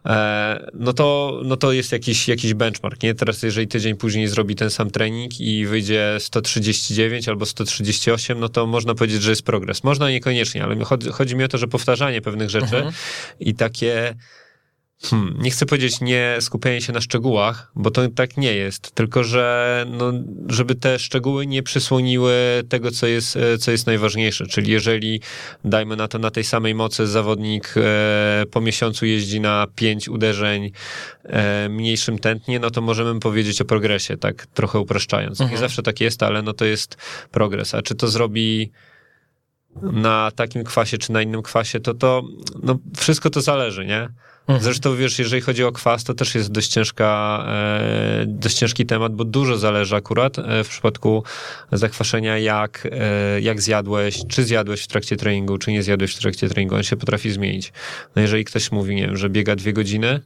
[0.05, 3.15] e, no to, no to jest jakiś, jakiś benchmark, nie?
[3.15, 8.67] Teraz jeżeli tydzień później zrobi ten sam trening i wyjdzie 139 albo 138, no to
[8.67, 9.83] można powiedzieć, że jest progres.
[9.83, 12.93] Można niekoniecznie, ale chodzi, chodzi mi o to, że powtarzanie pewnych rzeczy Mhm.
[13.39, 14.15] i takie
[15.03, 19.23] Hmm, nie chcę powiedzieć nie skupianie się na szczegółach, bo to tak nie jest, tylko
[19.23, 20.13] że no,
[20.47, 22.33] żeby te szczegóły nie przysłoniły
[22.69, 24.47] tego, co jest, e, co jest najważniejsze.
[24.47, 25.21] Czyli jeżeli,
[25.65, 30.71] dajmy na to, na tej samej mocy zawodnik e, po miesiącu jeździ na pięć uderzeń
[31.23, 35.39] e, mniejszym tętnie, no to możemy powiedzieć o progresie, tak trochę upraszczając.
[35.39, 35.59] Nie Mhm.
[35.61, 36.97] zawsze tak jest, ale no to jest
[37.31, 37.75] progres.
[37.75, 38.71] A czy to zrobi
[39.81, 42.23] na takim kwasie, czy na innym kwasie, to to,
[42.63, 44.09] no wszystko to zależy, nie?
[44.49, 44.63] Mhm.
[44.63, 49.15] Zresztą wiesz, jeżeli chodzi o kwas, to też jest dość ciężka, e, dość ciężki temat,
[49.15, 51.23] bo dużo zależy akurat e, w przypadku
[51.71, 56.49] zakwaszenia, jak, e, jak zjadłeś, czy zjadłeś w trakcie treningu, czy nie zjadłeś w trakcie
[56.49, 57.73] treningu, on się potrafi zmienić.
[58.15, 60.21] No jeżeli ktoś mówi, nie wiem, że biega dwie godziny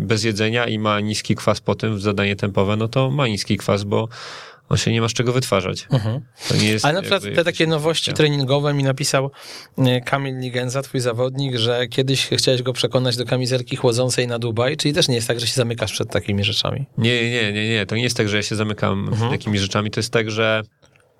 [0.00, 3.56] bez jedzenia i ma niski kwas po tym w zadanie tempowe, no to ma niski
[3.56, 4.08] kwas, bo
[4.68, 5.86] on się nie ma z czego wytwarzać.
[5.90, 6.20] Mhm.
[6.82, 8.16] Ale na przykład te takie nowości ja.
[8.16, 9.30] treningowe mi napisał
[9.78, 14.76] e, Kamil Ligenza, twój zawodnik, że kiedyś chciałeś go przekonać do kamizelki chłodzącej na Dubaj,
[14.76, 16.86] czyli też nie jest tak, że się zamykasz przed takimi rzeczami.
[16.98, 17.86] Nie, nie, nie, nie.
[17.86, 19.30] To nie jest tak, że ja się zamykam Mhm.
[19.30, 19.90] takimi rzeczami.
[19.90, 20.62] To jest tak, że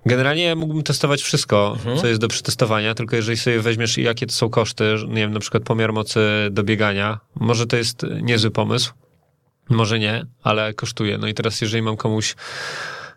[0.05, 1.97] generalnie mógłbym testować wszystko, Mhm.
[1.97, 5.39] co jest do przetestowania, tylko jeżeli sobie weźmiesz, jakie to są koszty, nie wiem, na
[5.39, 6.19] przykład pomiar mocy
[6.51, 8.93] do biegania, może to jest niezły pomysł,
[9.69, 11.17] może nie, ale kosztuje.
[11.17, 12.35] No i teraz, jeżeli mam komuś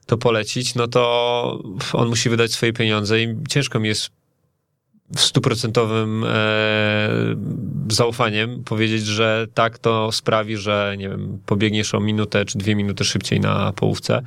[0.07, 4.11] to polecić, no to on musi wydać swoje pieniądze i ciężko mi jest
[5.17, 6.29] w stuprocentowym e,
[7.89, 13.05] zaufaniem powiedzieć, że tak to sprawi, że nie wiem, pobiegniesz o minutę czy dwie minuty
[13.05, 14.23] szybciej na połówce.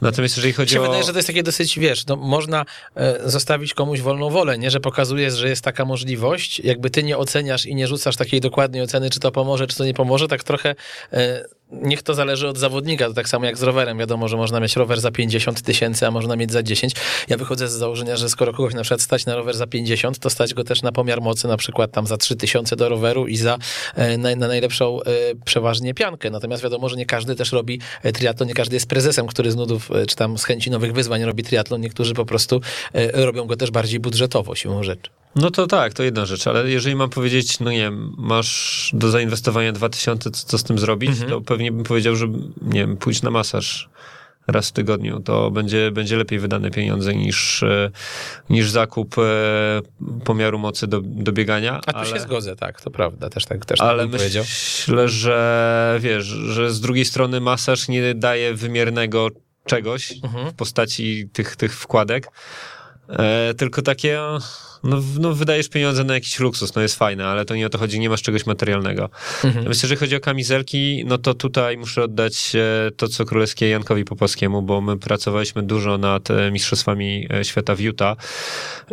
[0.00, 0.82] Natomiast jeżeli chodzi się o...
[0.82, 4.70] wydaje, że to jest takie dosyć, wiesz, no, można e, zostawić komuś wolną wolę, nie?
[4.70, 8.82] Że pokazujesz, że jest taka możliwość, jakby ty nie oceniasz i nie rzucasz takiej dokładnej
[8.82, 10.74] oceny, czy to pomoże, czy to nie pomoże, tak trochę
[11.12, 14.60] e, niech to zależy od zawodnika, to tak samo jak z rowerem, wiadomo, że można
[14.60, 16.92] mieć rower za 50 tysięcy, a można mieć za 10.
[17.28, 20.30] Ja wychodzę z założenia, że skoro kogoś na przykład stać na rower za 50, to
[20.30, 23.36] stać go też na pomiar mocy, na przykład tam za 3 tysiące do roweru i
[23.36, 23.58] za
[23.94, 25.06] e, na, na najlepszą e,
[25.44, 26.30] przeważnie piankę.
[26.30, 29.56] Natomiast wiadomo, że nie każdy też robi e, triatlon, nie każdy jest prezesem, który z
[29.56, 32.60] nudów, czy tam z chęci nowych wyzwań robi triatlon, niektórzy po prostu
[33.12, 35.19] robią go też bardziej budżetowo siłą rzeczy.
[35.36, 39.10] No to tak, to jedna rzecz, ale jeżeli mam powiedzieć, no nie wiem, masz do
[39.10, 41.30] zainwestowania 2000, co, co z tym zrobić, Mhm.
[41.30, 42.26] to pewnie bym powiedział, że
[42.62, 43.88] nie wiem, pójść na masaż
[44.46, 47.90] raz w tygodniu, to będzie, będzie lepiej wydane pieniądze niż, e,
[48.50, 49.22] niż zakup e,
[50.24, 51.80] pomiaru mocy do, do biegania.
[51.86, 52.06] A tu ale...
[52.08, 54.44] się zgodzę, tak, to prawda, też tak, też Ale tak bym powiedział.
[54.44, 59.28] myślę, że wiesz, że z drugiej strony masaż nie daje wymiernego
[59.66, 60.50] czegoś Mhm.
[60.50, 62.28] w postaci tych, tych wkładek,
[63.10, 64.18] e, tylko takie,
[64.84, 67.78] no, no wydajesz pieniądze na jakiś luksus, no jest fajne, ale to nie o to
[67.78, 69.04] chodzi, nie masz czegoś materialnego.
[69.04, 69.54] Mhm.
[69.54, 74.04] Natomiast jeżeli chodzi o kamizelki, no to tutaj muszę oddać e, to, co królewskie Jankowi
[74.04, 78.16] Popowskiemu, bo my pracowaliśmy dużo nad e, Mistrzostwami e, Świata w Utah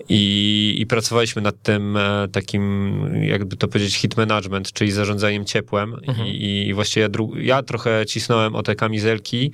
[0.09, 1.97] i, i pracowaliśmy nad tym
[2.31, 6.27] takim, jakby to powiedzieć, hit management, czyli zarządzaniem ciepłem Mhm.
[6.27, 7.09] I, i właściwie ja,
[7.41, 9.51] ja trochę cisnąłem o te kamizelki,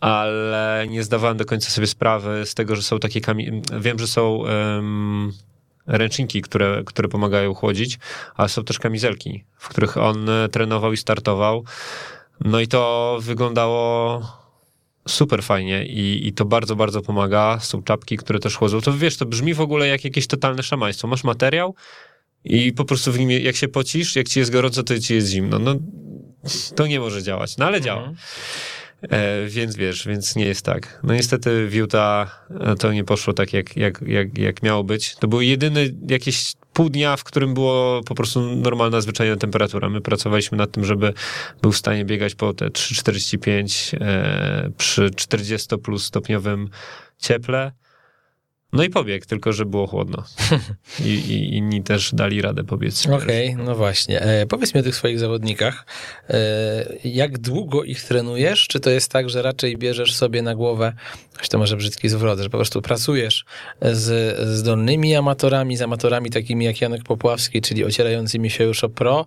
[0.00, 3.62] ale nie zdawałem do końca sobie sprawy z tego, że są takie kamizelki.
[3.80, 5.32] Wiem, że są em,
[5.86, 7.98] ręczniki, które, które pomagają chłodzić,
[8.36, 11.64] ale są też kamizelki, w których on trenował i startował.
[12.40, 14.22] No i to wyglądało
[15.08, 17.58] super fajnie i, i to bardzo, bardzo pomaga.
[17.60, 18.80] Są czapki, które też chłodzą.
[18.80, 21.08] To wiesz, to brzmi w ogóle jak jakieś totalne szamaństwo.
[21.08, 21.74] Masz materiał
[22.44, 25.28] i po prostu w nim, jak się pocisz, jak ci jest gorąco, to ci jest
[25.28, 25.58] zimno.
[25.58, 25.74] No,
[26.76, 27.84] to nie może działać, no ale mhm.
[27.84, 28.12] działa.
[29.02, 31.00] E, więc wiesz, więc nie jest tak.
[31.02, 35.16] No niestety w Utah e, to nie poszło tak, jak, jak, jak, jak miało być.
[35.16, 39.88] To był jedyny jakieś pół dnia, w którym było po prostu normalna, zwyczajna temperatura.
[39.88, 41.12] My pracowaliśmy nad tym, żeby
[41.62, 46.68] był w stanie biegać po te 3,45 e, przy 40 plus stopniowym
[47.18, 47.72] cieple.
[48.72, 50.24] No i pobieg, tylko że było chłodno.
[51.04, 53.06] I, i inni też dali radę pobiec.
[53.06, 54.20] Okej, okay, no właśnie.
[54.20, 55.86] E, powiedz mi o tych swoich zawodnikach.
[56.28, 58.66] E, jak długo ich trenujesz?
[58.66, 60.92] Czy to jest tak, że raczej bierzesz sobie na głowę,
[61.38, 63.44] choć to może brzydki zwrot, że po prostu pracujesz
[63.82, 68.88] z, z dolnymi amatorami, z amatorami takimi jak Janek Popławski, czyli ocierającymi się już o
[68.88, 69.26] pro?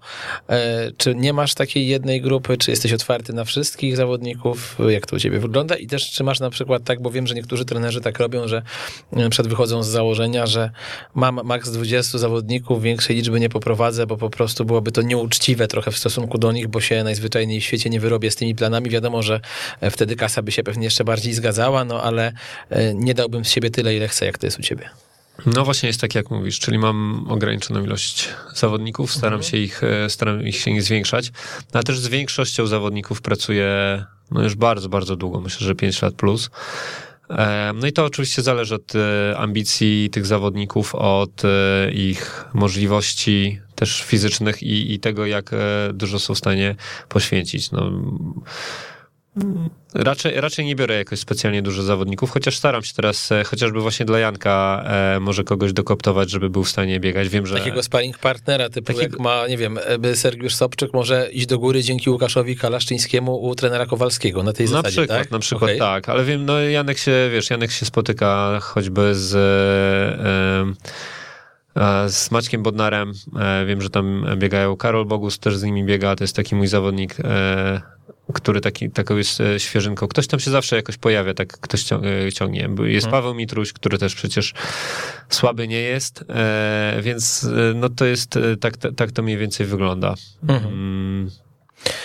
[0.49, 2.57] E, czy nie masz takiej jednej grupy?
[2.57, 4.77] Czy jesteś otwarty na wszystkich zawodników?
[4.89, 5.75] Jak to u ciebie wygląda?
[5.75, 8.61] I też czy masz na przykład tak, bo wiem, że niektórzy trenerzy tak robią, że
[9.33, 10.69] przed wychodzą z założenia, że
[11.15, 15.91] mam maks 20 zawodników, większej liczby nie poprowadzę, bo po prostu byłoby to nieuczciwe trochę
[15.91, 18.89] w stosunku do nich, bo się najzwyczajniej w świecie nie wyrobię z tymi planami.
[18.89, 19.39] Wiadomo, że
[19.81, 22.33] e, wtedy kasa by się pewnie jeszcze bardziej zgadzała, no ale
[22.69, 24.89] e, nie dałbym z siebie tyle, ile chcę, jak to jest u ciebie.
[25.45, 29.51] No właśnie jest tak, jak mówisz, czyli mam ograniczoną ilość zawodników, staram mhm.
[29.51, 31.31] się ich, e, staram ich się nie zwiększać,
[31.73, 33.67] ale też z większością zawodników pracuję
[34.31, 36.49] no już bardzo, bardzo długo, myślę, że 5 lat plus.
[37.73, 44.03] No i to oczywiście zależy od e, ambicji tych zawodników, od e, ich możliwości też
[44.03, 45.57] fizycznych i, i tego, jak e,
[45.93, 46.75] dużo są w stanie
[47.09, 47.71] poświęcić.
[47.71, 47.91] No,
[49.93, 54.05] Raczej, raczej nie biorę jakoś specjalnie dużo zawodników, chociaż staram się teraz e, chociażby właśnie
[54.05, 57.29] dla Janka e, może kogoś dokoptować, żeby był w stanie biegać.
[57.29, 57.57] Wiem, że...
[57.57, 59.03] Takiego sparring partnera, typu Takiego...
[59.03, 59.79] jak ma, nie wiem,
[60.13, 64.71] Sergiusz Sobczyk może iść do góry dzięki Łukaszowi Kalaszczyńskiemu u trenera Kowalskiego na tej na
[64.71, 65.31] zasadzie, przykład, tak?
[65.31, 65.79] Na przykład okay.
[65.79, 69.35] tak, ale wiem, no Janek się, wiesz, Janek się spotyka choćby z...
[71.77, 74.77] E, z Maćkiem Bodnarem, e, wiem, że tam biegają.
[74.77, 77.81] Karol Bogus też z nimi biega, to jest taki mój zawodnik e,
[78.33, 80.07] który taki, taką jest e, świeżynką.
[80.07, 82.69] Ktoś tam się zawsze jakoś pojawia, tak ktoś e, ciągnie.
[82.83, 83.21] Jest hmm.
[83.21, 84.53] Paweł Mitruś, który też przecież
[85.29, 90.15] słaby nie jest, e, więc no to jest, tak, tak to mniej więcej wygląda.
[90.47, 90.73] Mhm.
[90.73, 91.31] Mm.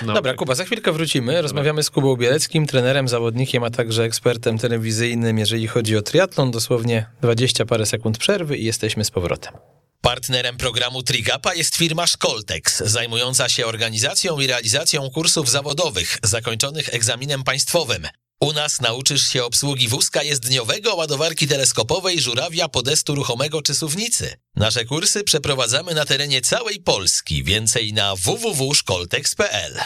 [0.07, 1.43] No, Dobra, Kuba, za chwilkę wrócimy.
[1.43, 6.51] Rozmawiamy z Kubą Bieleckim, trenerem, zawodnikiem, a także ekspertem telewizyjnym, jeżeli chodzi o triatlon.
[6.51, 9.53] Dosłownie 20 parę sekund przerwy i jesteśmy z powrotem.
[10.01, 17.45] Partnerem programu Trigapa jest firma Szkoltex, zajmująca się organizacją i realizacją kursów zawodowych zakończonych egzaminem
[17.45, 18.09] państwowym.
[18.41, 24.37] U nas nauczysz się obsługi wózka jezdniowego, ładowarki teleskopowej, żurawia, podestu ruchomego czy suwnicy.
[24.57, 27.45] Nasze kursy przeprowadzamy na terenie całej Polski.
[27.45, 29.79] Więcej na www.szkoltex.pl.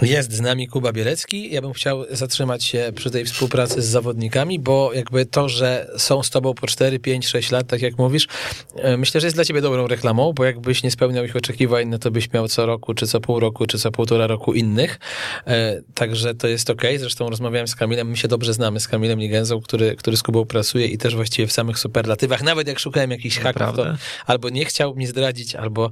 [0.00, 1.54] Jest z nami Kuba Bielecki.
[1.54, 6.22] Ja bym chciał zatrzymać się przy tej współpracy z zawodnikami, bo jakby to, że są
[6.22, 8.28] z tobą po 4, 5, 6 lat, tak jak mówisz,
[8.76, 11.98] e, myślę, że jest dla ciebie dobrą reklamą, bo jakbyś nie spełniał ich oczekiwań, no
[11.98, 14.98] to byś miał co roku, czy co pół roku, czy co półtora roku innych.
[15.46, 16.82] E, także to jest ok.
[16.98, 20.44] Zresztą rozmawiałem z Kamilem, my się dobrze znamy z Kamilem Ligenzą, który, który z Kubą
[20.44, 22.42] pracuje i też właściwie w samych superlatywach.
[22.42, 23.86] Nawet jak szukałem jakichś haków, to
[24.26, 25.90] albo nie chciał mi zdradzić, albo,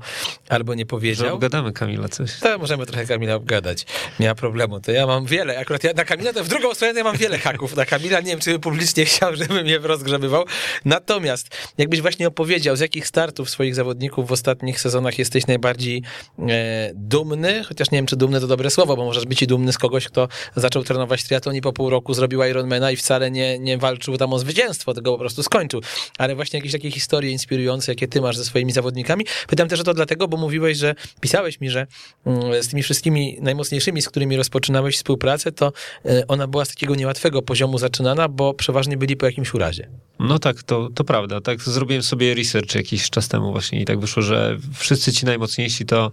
[0.49, 1.27] albo nie powiedział.
[1.27, 2.39] Że obgadamy Kamila coś.
[2.41, 3.87] To możemy trochę Kamila obgadać
[4.21, 4.81] miała problemu.
[4.81, 7.39] To ja mam wiele, akurat ja na Kamila, to w drugą stronę ja mam wiele
[7.39, 8.21] haków na Kamila.
[8.21, 10.45] Nie wiem, czy publicznie chciał, żebym je rozgrzebywał.
[10.85, 11.49] Natomiast,
[11.79, 16.03] jakbyś właśnie opowiedział, z jakich startów swoich zawodników w ostatnich sezonach jesteś najbardziej
[16.39, 19.73] e, dumny, chociaż nie wiem, czy dumny to dobre słowo, bo możesz być i dumny
[19.73, 23.59] z kogoś, kto zaczął trenować triatlon i po pół roku zrobił Ironmana i wcale nie,
[23.59, 25.81] nie walczył tam o zwycięstwo, tego po prostu skończył.
[26.19, 29.25] Ale właśnie jakieś takie historie inspirujące, jakie ty masz ze swoimi zawodnikami.
[29.49, 31.87] Pytam też o to dlatego, bo mówiłeś, że pisałeś mi, że
[32.27, 33.39] mm, z tymi wszystkimi
[33.81, 35.73] najmocniejszymi, z którymi rozpoczynałeś współpracę, to
[36.05, 39.89] e, ona była z takiego niełatwego poziomu zaczynana, bo przeważnie byli po jakimś urazie.
[40.19, 41.41] No tak, to, to prawda.
[41.41, 45.87] Tak zrobiłem sobie research jakiś czas temu właśnie i tak wyszło, że wszyscy ci najmocniejsi
[45.87, 46.11] to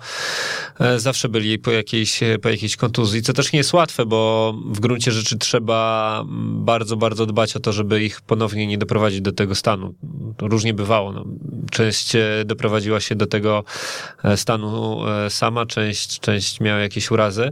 [0.79, 4.79] e, zawsze byli po jakiejś, po jakiejś kontuzji, co też nie jest łatwe, bo w
[4.79, 6.23] gruncie rzeczy trzeba
[6.65, 9.93] bardzo, bardzo dbać o to, żeby ich ponownie nie doprowadzić do tego stanu.
[10.41, 11.11] Różnie bywało.
[11.11, 11.25] No.
[11.71, 13.63] Część e, doprowadziła się do tego
[14.35, 17.51] stanu sama, część, część miała jakieś urazy.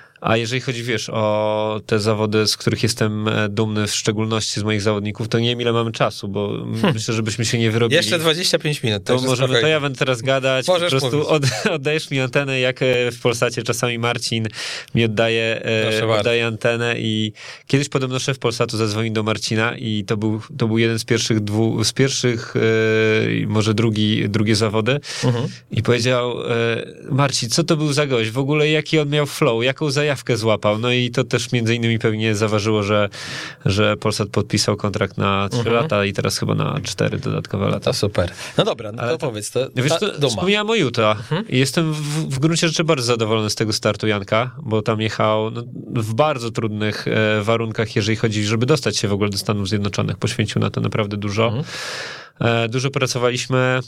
[0.21, 4.63] A jeżeli chodzi, wiesz, o te zawody, z których jestem e, dumny, w szczególności z
[4.63, 6.93] moich zawodników, to nie wiem, ile mamy czasu, bo hmm.
[6.93, 7.95] myślę, żebyśmy się nie wyrobili.
[7.95, 9.03] Jeszcze 25 minut.
[9.03, 10.67] To możemy, to ja będę teraz gadać.
[10.67, 11.43] Możesz po prostu od,
[11.75, 14.47] oddajesz mi antenę, jak e, w Polsacie czasami Marcin
[14.95, 15.61] mi oddaje,
[15.99, 17.33] e, oddaje antenę i
[17.67, 21.39] kiedyś podobno szef Polsatu zadzwonił do Marcina i to był, to był jeden z pierwszych
[21.39, 22.53] dwóch, z pierwszych,
[23.47, 25.47] może drugi, drugie zawody mhm.
[25.71, 28.29] i powiedział, e, Marcin, co to był za gość?
[28.29, 30.79] W ogóle jaki on miał flow, jaką zajawkę złapał?
[30.79, 33.09] No i to też między innymi pewnie zaważyło, że,
[33.65, 35.75] że Polsat podpisał kontrakt na 3 mhm.
[35.75, 37.79] lata i teraz chyba na 4 dodatkowe lata.
[37.79, 38.31] To super.
[38.57, 41.45] No dobra, no to powiedz, to, wiesz, to wspomniałem o Utah mhm.
[41.49, 45.63] jestem w, w gruncie rzeczy bardzo zadowolony z tego startu Janka, bo tam jechał no,
[46.01, 50.17] w bardzo trudnych e, warunkach, jeżeli chodzi, żeby dostać się w ogóle do Stanów Zjednoczonych.
[50.17, 51.45] Poświęcił na to naprawdę dużo.
[51.47, 51.63] Mhm.
[52.39, 53.79] E, dużo pracowaliśmy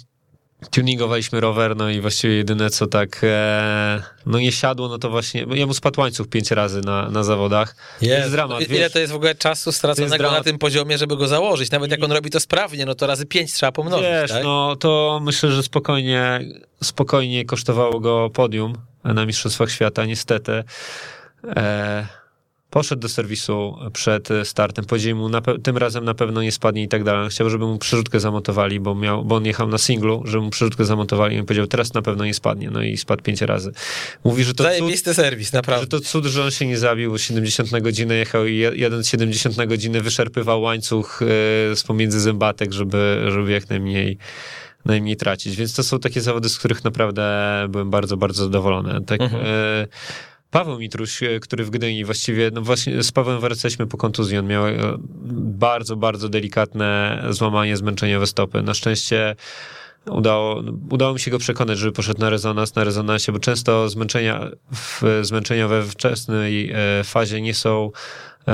[0.71, 5.45] tuningowaliśmy rower, no i właściwie jedyne co tak e, no nie siadło, no to właśnie,
[5.49, 7.75] jemu spadł łańcuch pięć razy na, na zawodach.
[8.01, 8.91] Jest, to jest dramat, Ile wiesz?
[8.91, 11.71] to jest w ogóle czasu straconego na tym poziomie, żeby go założyć?
[11.71, 14.43] Nawet jak on robi to sprawnie, no to razy pięć trzeba pomnożyć, Wiesz, tak?
[14.43, 16.39] no to myślę, że spokojnie,
[16.83, 20.63] spokojnie kosztowało go podium na Mistrzostwach Świata, niestety.
[21.55, 22.22] E,
[22.73, 25.29] poszedł do serwisu przed startem, powiedzieli mu,
[25.63, 27.29] tym razem na pewno nie spadnie i tak dalej.
[27.29, 30.86] Chciał, żeby mu przerzutkę zamontowali, bo, miał, bo on jechał na singlu, żeby mu przerzutkę
[30.86, 32.69] zamontowali i on powiedział, teraz na pewno nie spadnie.
[32.71, 33.71] No i spadł pięć razy.
[34.23, 35.81] Mówi, że to Zajebisty cud, serwis, naprawdę.
[35.81, 39.03] Że to cud, że on się nie zabił, bo 70 na godzinę jechał i jeden
[39.03, 41.27] 70 na godzinę wyszerpywał łańcuch yy,
[41.75, 44.17] z pomiędzy zębatek, żeby, żeby jak najmniej
[44.86, 45.55] najmniej tracić.
[45.55, 47.25] Więc to są takie zawody, z których naprawdę
[47.69, 49.05] byłem bardzo, bardzo zadowolony.
[49.05, 49.45] Tak, mhm.
[49.45, 49.88] yy,
[50.53, 54.47] Paweł Mitruś, e, który w Gdyni właściwie, no właśnie z Pawłem wracaliśmy po kontuzji, on
[54.47, 54.73] miał e,
[55.41, 58.61] bardzo, bardzo delikatne złamanie zmęczeniowe stopy.
[58.61, 59.35] Na szczęście
[60.05, 64.49] udało, udało mi się go przekonać, żeby poszedł na rezonans, na rezonansie, bo często zmęczenia,
[64.73, 67.91] w, zmęczenia we wczesnej e, fazie nie są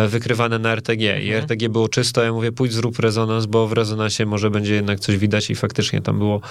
[0.08, 1.44] wykrywane na RTG i mhm.
[1.44, 5.18] RTG było czysto, ja mówię pójdź zrób rezonans, bo w rezonansie może będzie jednak coś
[5.18, 6.42] widać i faktycznie tam było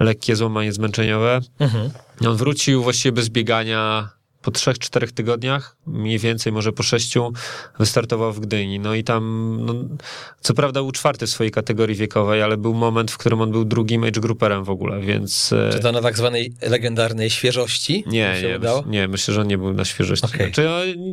[0.00, 1.40] lekkie złamanie zmęczeniowe.
[1.58, 1.90] Mhm.
[2.26, 4.10] On wrócił właściwie bez biegania,
[4.42, 7.32] po trzech, czterech tygodniach, mniej więcej, może po sześciu,
[7.78, 8.80] wystartował w Gdyni.
[8.80, 9.74] No i tam, no,
[10.40, 13.64] co prawda był czwarty w swojej kategorii wiekowej, ale był moment, w którym on był
[13.64, 15.52] drugim age grouperem w ogóle, więc...
[15.52, 18.04] E, Czy to na tak zwanej legendarnej świeżości?
[18.06, 20.26] Nie, nie, myśl, nie, myślę, że on nie był na świeżości.
[20.26, 20.38] Okay.
[20.38, 21.12] Znaczy, no,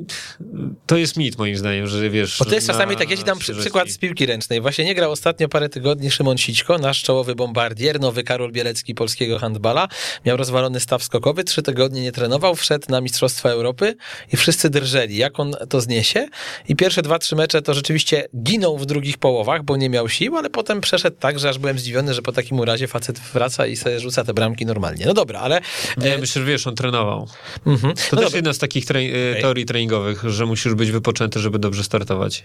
[0.86, 2.40] to jest mit moim zdaniem, że wiesz...
[2.40, 3.62] Bo to jest czasami tak, ja ci dam świeżości.
[3.62, 4.62] przykład z piłki ręcznej.
[4.62, 9.40] Właśnie nie grał ostatnio parę tygodni Szymon Sićko, nasz czołowy bombardier, nowy Karol Bielecki polskiego
[9.40, 9.88] handbala.
[10.26, 13.96] Miał rozwalony staw skokowy, trzy tygodnie nie trenował, wszedł na Mistrzostwa Europy
[14.34, 16.28] i wszyscy drżeli, jak on to zniesie.
[16.68, 20.38] I pierwsze dwa, trzy mecze to rzeczywiście ginął w drugich połowach, bo nie miał sił,
[20.38, 23.76] ale potem przeszedł tak, że aż byłem zdziwiony, że po takim urazie facet wraca i
[23.76, 25.06] sobie rzuca te bramki normalnie.
[25.06, 25.62] No dobra, ale...
[25.98, 27.28] Nie, myślę, że wiesz, on trenował.
[27.66, 27.94] Mhm.
[27.96, 28.38] To no też dobra.
[28.38, 29.42] jedna z takich tre okay.
[29.42, 32.44] teorii treningowych, że musisz być wypoczęty, żeby dobrze startować.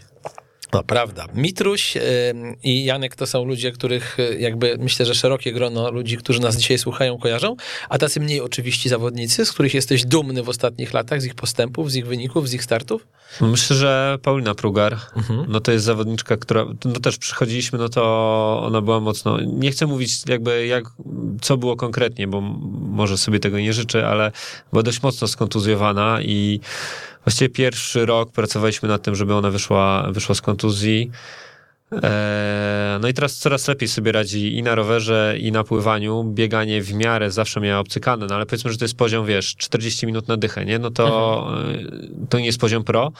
[0.74, 1.26] No, prawda.
[1.34, 1.94] Mitruś
[2.62, 6.56] i Janek to są ludzie, których y, jakby myślę, że szerokie grono ludzi, którzy nas
[6.56, 7.56] dzisiaj słuchają, kojarzą,
[7.88, 11.90] a tacy mniej oczywiści zawodnicy, z których jesteś dumny w ostatnich latach, z ich postępów,
[11.90, 13.06] z ich wyników, z ich startów?
[13.40, 15.44] Myślę, że Paulina Prugar, mhm.
[15.48, 19.86] no to jest zawodniczka, która, no też przychodziliśmy, no to ona była mocno, nie chcę
[19.86, 20.84] mówić jakby jak,
[21.42, 22.40] co było konkretnie, bo
[22.80, 24.32] może sobie tego nie życzę, ale
[24.72, 26.60] była dość mocno skontuzjowana i
[27.24, 31.10] Właściwie pierwszy rok pracowaliśmy nad tym, żeby ona wyszła, wyszła z kontuzji.
[32.02, 36.24] E, no i teraz coraz lepiej sobie radzi i na rowerze, i na pływaniu.
[36.24, 40.06] Bieganie w miarę zawsze miała obcykane, no ale powiedzmy, że to jest poziom, wiesz, 40
[40.06, 40.78] minut na dychę, nie?
[40.78, 42.26] No to, mhm.
[42.28, 43.12] to nie jest poziom pro,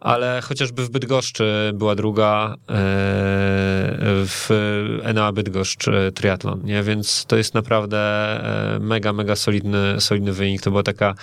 [0.00, 2.74] ale chociażby w Bydgoszczy była druga e,
[4.26, 4.48] w
[5.14, 6.82] NA Bydgoszcz e, triatlon, nie?
[6.82, 7.98] Więc to jest naprawdę
[8.76, 10.62] e, mega, mega solidny, solidny wynik.
[10.62, 11.14] To była taka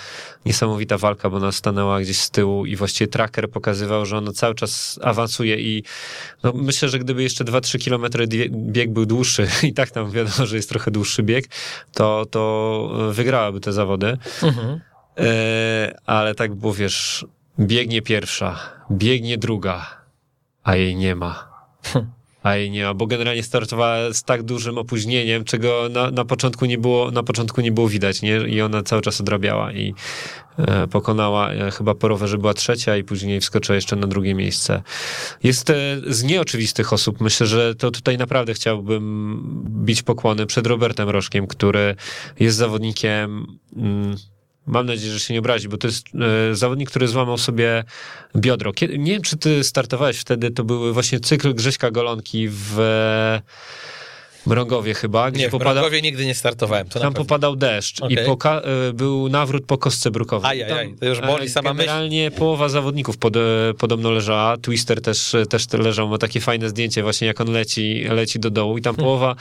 [0.46, 4.56] niesamowita walka, bo ona stanęła gdzieś z tyłu i właściwie tracker pokazywał, że ona cały
[4.56, 5.84] czas awansuje i
[6.44, 10.56] no, myślę, że gdyby jeszcze 2-3 kilometry bieg był dłuższy i tak tam wiadomo, że
[10.56, 11.46] jest trochę dłuższy bieg,
[11.94, 14.18] to, to wygrałaby te zawody.
[14.44, 14.80] Mhm.
[16.06, 17.26] ale tak było, wiesz,
[17.60, 18.60] Biegnie pierwsza,
[18.92, 20.06] biegnie druga,
[20.64, 21.48] a jej nie ma.
[22.44, 26.66] A jej nie ma, bo generalnie startowała z tak dużym opóźnieniem, czego na, na, początku,
[26.66, 28.38] nie było, na początku nie było widać, nie?
[28.38, 29.94] I ona cały czas odrabiała i
[30.58, 34.82] e, pokonała, e, chyba po rowerze była trzecia i później wskoczyła jeszcze na drugie miejsce.
[35.44, 35.76] Jest e,
[36.08, 39.42] z nieoczywistych osób, myślę, że to tutaj naprawdę chciałbym
[39.86, 41.96] bić pokłony przed Robertem Rożkiem, który
[42.40, 43.48] jest zawodnikiem...
[43.76, 44.16] Mm,
[44.68, 46.08] Mam nadzieję, że się nie obrazi, bo to jest
[46.52, 47.84] e, zawodnik, który złamał sobie
[48.36, 48.74] biodro.
[48.74, 52.78] Kiedy, nie wiem, czy ty startowałeś wtedy, to były właśnie cykl Grześka Golonki w
[54.48, 56.90] Mrągowie chyba, Nie, w popada, Mrągowie nigdy nie startowałem.
[56.90, 58.26] Tam popadał deszcz i Okej.
[58.26, 60.50] poka- e, był nawrót po kostce brukowej.
[60.52, 61.88] Aj, aj, Tam, aj, to już boli e, sama myśl.
[61.88, 63.40] Generalnie połowa zawodników pod, e,
[63.78, 68.04] podobno leżała, Twister też, e, też leżał, ma takie fajne zdjęcie właśnie jak on leci,
[68.10, 69.36] leci do dołu i tam połowa,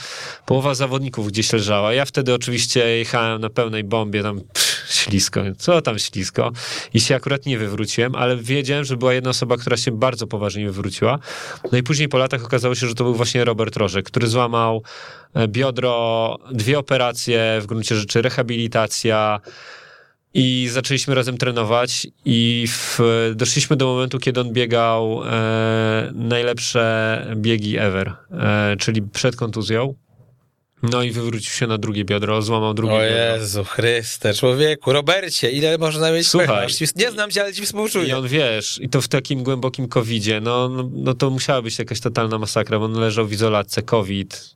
[0.46, 1.92] połowa zawodników gdzieś leżała.
[1.92, 6.52] Ja wtedy oczywiście jechałem na pełnej bombie, tam pff, ślisko, co tam ślisko
[6.94, 10.66] i się akurat nie wywróciłem, ale wiedziałem, że była jedna osoba, która się bardzo poważnie
[10.66, 11.18] wywróciła.
[11.72, 14.82] No i później po latach okazało się, że to był właśnie Robert Rożek, który złamał
[15.48, 19.40] biodro, dwie operacje, w gruncie rzeczy rehabilitacja
[20.34, 23.00] i zaczęliśmy razem trenować i w,
[23.34, 29.94] doszliśmy do momentu, kiedy on biegał e, najlepsze biegi ever, e, czyli przed kontuzją.
[30.82, 33.16] No i wywrócił się na drugie biodro, złamał drugie O biodro.
[33.16, 36.68] Jezu Chryste, człowieku, Robercie, ile można mieć Słuchaj.
[36.96, 38.16] Nie znam cię, ale ci I współczuję.
[38.18, 42.00] on, wiesz, i to w takim głębokim covidzie, no, no, no to musiała być jakaś
[42.00, 44.55] totalna masakra, bo on leżał w izolatce, covid,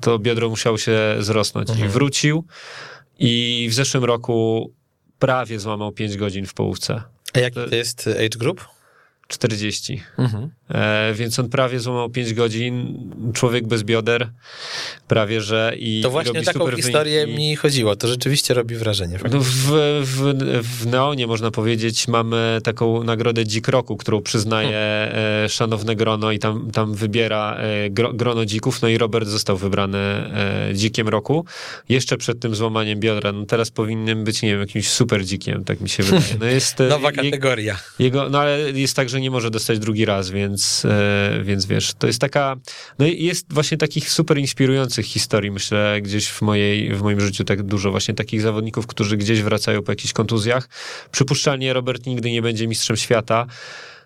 [0.00, 1.88] to biodro musiało się zrosnąć Mhm.
[1.88, 2.44] i wrócił
[3.18, 4.70] i w zeszłym roku
[5.18, 7.02] prawie złamał 5 godzin w połówce,
[7.34, 8.68] A jaki to jest age group?
[9.28, 10.02] 40.
[10.18, 10.50] Mhm.
[10.70, 12.98] E, więc on prawie złamał 5 godzin,
[13.34, 14.30] człowiek bez bioder,
[15.08, 17.38] prawie że i To właśnie robi taką historię wyniki.
[17.38, 17.96] mi chodziło.
[17.96, 19.18] To rzeczywiście robi wrażenie.
[19.30, 19.46] No w,
[20.02, 20.34] w,
[20.80, 26.38] w Neonie, można powiedzieć, mamy taką nagrodę Dzik Roku, którą przyznaje e, szanowne grono i
[26.38, 29.98] tam, tam wybiera e, gro, grono dzików, no i Robert został wybrany
[30.74, 31.44] Dzikiem Roku.
[31.88, 35.80] Jeszcze przed tym złamaniem biodra, no teraz powinien być, nie wiem, jakimś super dzikiem, tak
[35.80, 36.22] mi się wydaje.
[36.40, 37.76] No jest, Nowa kategoria.
[37.98, 40.53] jego, no ale jest tak, że nie może dostać drugi raz, więc,
[40.84, 42.56] e, więc wiesz, to jest taka,
[42.98, 47.62] no jest właśnie takich super inspirujących historii, myślę, gdzieś w mojej, w moim życiu tak
[47.62, 50.68] dużo właśnie takich zawodników, którzy gdzieś wracają po jakichś kontuzjach.
[51.10, 53.46] Przypuszczalnie Robert nigdy nie będzie mistrzem świata.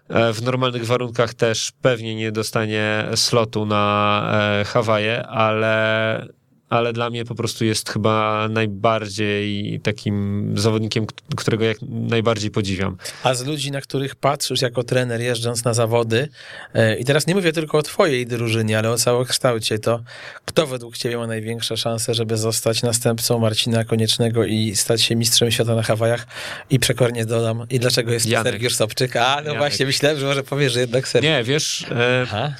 [0.08, 6.26] E, W normalnych warunkach też pewnie nie dostanie slotu na e, Hawaje, ale,
[6.68, 11.06] ale dla mnie po prostu jest chyba najbardziej takim zawodnikiem,
[11.36, 12.96] którego jak najbardziej podziwiam.
[13.22, 16.28] A z ludzi, na których patrzysz jako trener jeżdżąc na zawody,
[16.74, 20.00] e, i teraz nie mówię tylko o twojej drużynie, ale o całokształcie, to
[20.44, 25.50] kto według ciebie ma największe szanse, żeby zostać następcą Marcina Koniecznego i stać się mistrzem
[25.50, 26.26] świata na Hawajach?
[26.70, 28.52] I przekornie dodam, i dlaczego jest Janek.
[28.52, 29.16] Sergiusz Sobczyk?
[29.16, 29.58] A, no Janek.
[29.58, 31.30] właśnie, myślałem, że może powiesz, że jednak Sergiusz.
[31.30, 32.54] Nie, wiesz, e.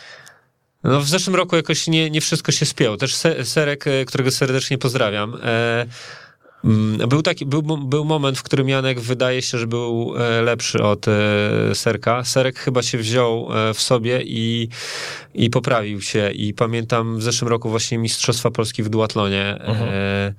[0.85, 2.97] no w zeszłym roku jakoś nie, nie wszystko się spięło.
[2.97, 5.87] Też Se- Serek, e, którego serdecznie pozdrawiam, e,
[6.65, 10.83] mm, był, taki, był, był moment, w którym Janek wydaje się, że był e, lepszy
[10.83, 11.13] od e,
[11.75, 12.25] Serka.
[12.25, 14.69] Serek chyba się wziął w sobie i,
[15.35, 16.31] i poprawił się.
[16.31, 19.45] I pamiętam w zeszłym roku właśnie Mistrzostwa Polski w duatlonie.
[19.45, 20.35] E,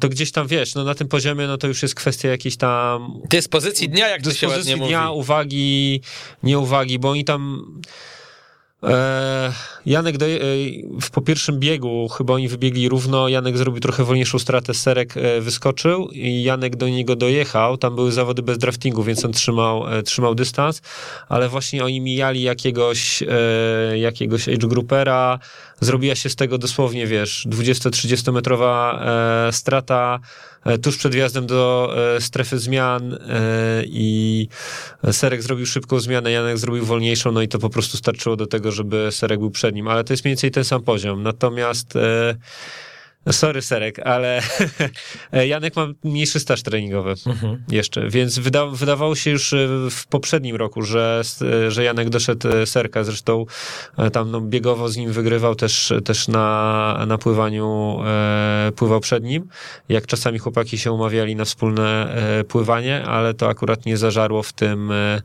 [0.00, 3.20] to gdzieś tam, wiesz, no na tym poziomie, no to już jest kwestia jakiejś tam
[3.30, 4.88] Dyspozycji dnia, jak to się dyspozycji mówi.
[4.88, 6.00] dnia, uwagi,
[6.42, 7.66] nieuwagi, bo oni tam.
[8.86, 9.52] E,
[9.86, 10.44] Janek doje, e,
[11.12, 16.08] po pierwszym biegu chyba oni wybiegli równo, Janek zrobił trochę wolniejszą stratę, Serek e, wyskoczył
[16.12, 20.82] i Janek do niego dojechał, tam były zawody bez draftingu, więc on trzymał, trzymał dystans,
[21.28, 23.22] ale właśnie oni mijali jakiegoś,
[23.96, 25.38] jakiegoś age groupera,
[25.80, 29.00] zrobiła się z tego dosłownie, wiesz, 20-30 metrowa
[29.48, 30.20] e, strata
[30.64, 33.18] e, tuż przed wjazdem do e, strefy zmian e,
[33.86, 34.48] i
[35.12, 38.72] Serek zrobił szybką zmianę, Janek zrobił wolniejszą, no i to po prostu starczyło do tego,
[38.72, 41.22] żeby Serek był przed nim, ale to jest mniej więcej ten sam poziom.
[41.22, 42.34] Natomiast e,
[43.32, 44.42] sorry Serek, ale
[45.48, 47.14] Janek ma mniejszy staż treningowy
[47.68, 51.22] jeszcze, więc wyda, wydawało się już e, w poprzednim roku, że,
[51.68, 53.46] że Janek doszedł e, Serka, zresztą
[53.98, 59.24] e, tam no, biegowo z nim wygrywał też, też na, na pływaniu, e, pływał przed
[59.24, 59.48] nim,
[59.88, 64.52] jak czasami chłopaki się umawiali na wspólne e, pływanie, ale to akurat nie zażarło w
[64.52, 65.22] tym e, e,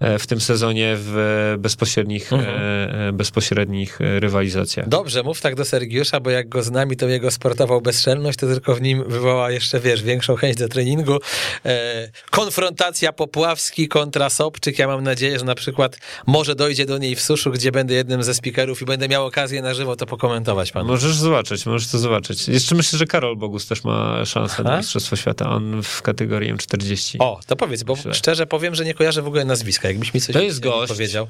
[0.00, 1.16] w tym sezonie w
[1.54, 2.54] e, bezpośrednich, Mhm.
[2.56, 4.88] e, e, bezpośrednich e, rywalizacjach.
[4.88, 8.46] Dobrze, mów tak do Sergiusza, bo jak go z nami, to jego sportową bezczelność, to
[8.46, 11.18] tylko w nim wywoła jeszcze, wiesz, większą chęć do treningu.
[11.66, 14.78] E, konfrontacja Popławski kontra Sobczyk.
[14.78, 18.22] Ja mam nadzieję, że na przykład może dojdzie do niej w suszu, gdzie będę jednym
[18.22, 20.88] ze speakerów i będę miał okazję na żywo to pokomentować panu.
[20.88, 22.48] Możesz zobaczyć, możesz to zobaczyć.
[22.48, 24.70] Jeszcze myślę, że Karol Bogus też ma szansę Aha.
[24.70, 25.50] na Mistrzostwo Świata.
[25.50, 27.16] On w kategorii M40.
[27.18, 28.14] O, to powiedz, bo Myślę.
[28.14, 29.83] szczerze powiem, że nie kojarzę w ogóle nazwiska.
[29.88, 30.92] Jakbyś mi coś To jest gość.
[30.92, 31.26] powiedział.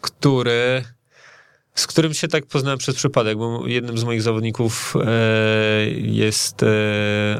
[0.00, 0.84] który
[1.74, 6.66] z którym się tak poznałem przez przypadek, bo jednym z moich zawodników e, jest e,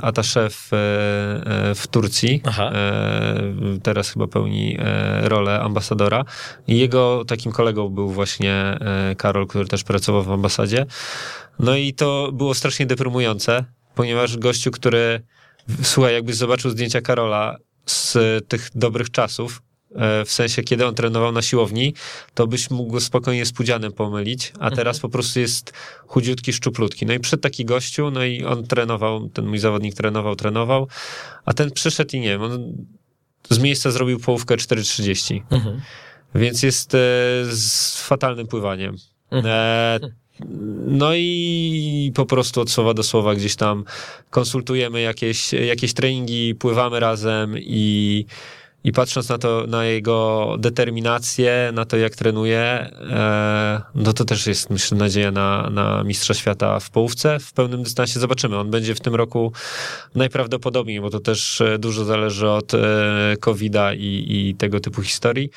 [0.02, 2.42] attaché w, e, w Turcji.
[2.58, 3.52] E,
[3.82, 6.24] teraz chyba pełni e, rolę ambasadora.
[6.68, 10.86] I jego takim kolegą był właśnie e, Karol, który też pracował w ambasadzie.
[11.58, 13.64] No i to było strasznie deprymujące,
[13.94, 15.20] ponieważ gościu, który,
[15.82, 17.56] słuchaj, jakbyś zobaczył zdjęcia Karola
[17.86, 18.16] z
[18.48, 19.75] tych dobrych czasów, e,
[20.26, 21.95] w sensie, kiedy on trenował na siłowni,
[22.34, 25.72] to byś mógł go spokojnie z Pudzianem pomylić, a teraz po prostu jest
[26.07, 27.07] chudziutki, szczuplutki.
[27.07, 30.89] No i przed taki gościu, no i on trenował, ten mój zawodnik trenował, trenował,
[31.45, 32.72] a ten przyszedł i nie wiem, on
[33.51, 35.43] z miejsca zrobił połówkę 4,30.
[35.51, 35.80] Mhm.
[36.34, 36.99] Więc jest e,
[37.45, 38.97] z fatalnym pływaniem.
[39.32, 40.01] E,
[40.87, 43.84] no i po prostu od słowa do słowa gdzieś tam
[44.30, 48.24] konsultujemy jakieś, jakieś treningi, pływamy razem i,
[48.87, 54.47] i patrząc na to, na jego determinację, na to jak trenuje, e, no to też
[54.47, 58.20] jest myślę nadzieja na, na mistrza świata w połówce, w pełnym dystansie.
[58.20, 58.57] Zobaczymy.
[58.59, 59.53] On będzie w tym roku
[60.14, 62.78] najprawdopodobniej, bo to też e, dużo zależy od e,
[63.41, 65.51] COVID-a i, i tego typu historii.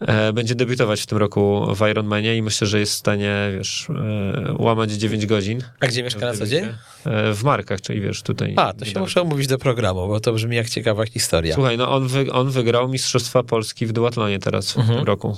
[0.00, 3.86] E, będzie debiutować w tym roku w Ironmanie i myślę, że jest w stanie, wiesz,
[3.90, 5.60] e, łamać 9 godzin.
[5.80, 6.64] A gdzie mieszka na co dzień?
[7.06, 8.54] E, W Markach, czyli wiesz, tutaj.
[8.56, 11.54] A, to się muszę umówić do programu, bo to brzmi jak ciekawa historia.
[11.54, 14.98] Słuchaj, no on, wy, on wygrał Mistrzostwa Polski w duatlonie teraz w Mhm.
[14.98, 15.36] tym roku.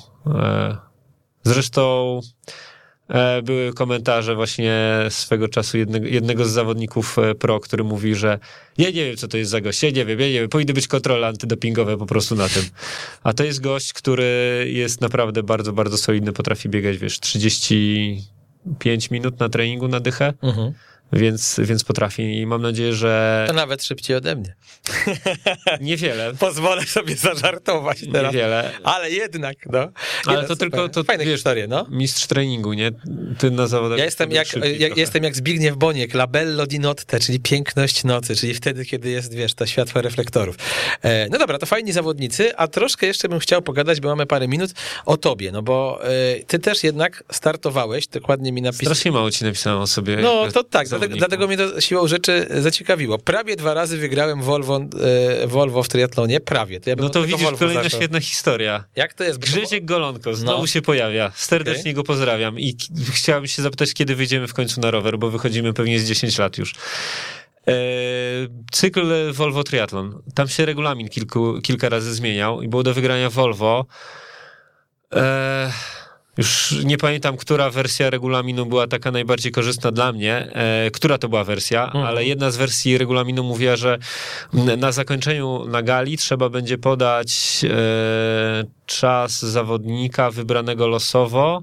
[1.43, 2.21] Zresztą
[3.43, 8.39] były komentarze właśnie swego czasu jednego, jednego z zawodników e, pro, który mówi, że
[8.79, 10.73] ja nie wiem, co to jest za gość, ja nie wiem, ja nie wiem, powinny
[10.73, 12.63] być kontrole antydopingowe po prostu na tym.
[13.23, 19.41] A to jest gość, który jest naprawdę bardzo, bardzo solidny, potrafi biegać, wiesz, 35 minut
[19.41, 20.73] na treningu na dychę, Mhm.
[21.13, 24.55] Więc, więc potrafi i mam nadzieję, że To nawet szybciej ode mnie.
[25.81, 28.33] niewiele, Pozwolę sobie zażartować teraz.
[28.35, 29.79] niewiele, Ale jednak, no.
[30.27, 30.59] Ale no, to super.
[30.59, 31.87] tylko- to Fajne wiesz, historie, no.
[31.91, 32.91] mistrz treningu, nie?
[33.39, 33.99] Ty na zawodach...
[33.99, 34.49] Ja jestem jak,
[34.79, 39.35] ja, jestem jak Zbigniew Boniek, labello di notte, czyli piękność nocy, czyli wtedy, kiedy jest,
[39.35, 40.57] wiesz, to światło reflektorów.
[41.03, 44.49] E, no dobra, to fajni zawodnicy, a troszkę jeszcze bym chciał pogadać, bo mamy parę
[44.49, 44.71] minut,
[45.07, 46.09] o tobie, no bo e,
[46.47, 48.87] ty też jednak startowałeś, dokładnie mi napisałeś.
[48.99, 50.17] Strasznie mało ci napisałem o sobie.
[50.17, 53.19] No to tak, dlatego, dlatego mnie to siłą rzeczy zaciekawiło.
[53.19, 54.81] Prawie dwa razy wygrałem Volvo,
[55.43, 56.81] e, Volvo w triatlonie, prawie.
[56.81, 58.01] To ja No to widzisz, Volvo kolejna zaczął.
[58.01, 58.85] świetna historia.
[58.97, 59.39] Jak to jest?
[59.39, 60.67] Grzesiek Golonko znowu No.
[60.67, 61.33] się pojawia.
[61.35, 61.95] Serdecznie Okej.
[61.95, 62.77] go pozdrawiam i
[63.13, 66.59] chciałem się zapytać, kiedy wyjdziemy w końcu na rower, bo wychodzimy pewnie z 10 lat
[66.59, 66.75] już.
[67.69, 67.73] E,
[68.73, 70.23] cykl Volvo Triathlon.
[70.35, 73.87] Tam się regulamin kilku, kilka razy zmieniał i było do wygrania Volvo.
[75.15, 75.73] E,
[76.41, 81.29] już nie pamiętam, która wersja regulaminu była taka najbardziej korzystna dla mnie, e, która to
[81.29, 82.05] była wersja, Mhm.
[82.05, 83.99] ale jedna z wersji regulaminu mówiła, że
[84.79, 88.65] na zakończeniu na gali trzeba będzie podać e,
[88.99, 91.63] czas zawodnika wybranego losowo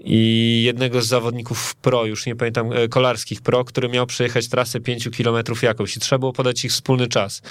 [0.00, 4.80] i jednego z zawodników pro, już nie pamiętam, e, kolarskich pro, który miał przejechać trasę
[4.80, 7.42] 5 kilometrów jakąś i trzeba było podać ich wspólny czas.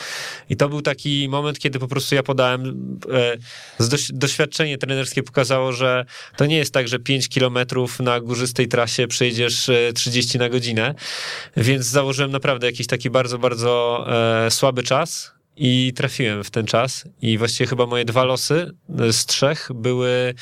[0.50, 3.38] I to był taki moment, kiedy po prostu ja podałem, e,
[4.14, 6.06] doświadczenie trenerskie pokazało, że
[6.38, 10.96] to nie jest tak, że 5 kilometrów na górzystej trasie przejdziesz e, 30 na godzinę,
[11.58, 14.06] więc założyłem naprawdę jakiś taki bardzo, bardzo
[14.46, 17.06] e, słaby czas i trafiłem w ten czas.
[17.22, 20.34] I właściwie chyba moje dwa losy e, z trzech były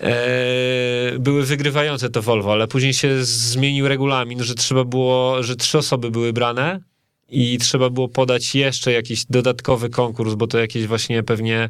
[0.00, 5.78] e, były wygrywające to Volvo, ale później się zmienił regulamin, że trzeba było, że trzy
[5.78, 6.80] osoby były brane
[7.28, 11.68] i trzeba było podać jeszcze jakiś dodatkowy konkurs, bo to jakieś właśnie pewnie,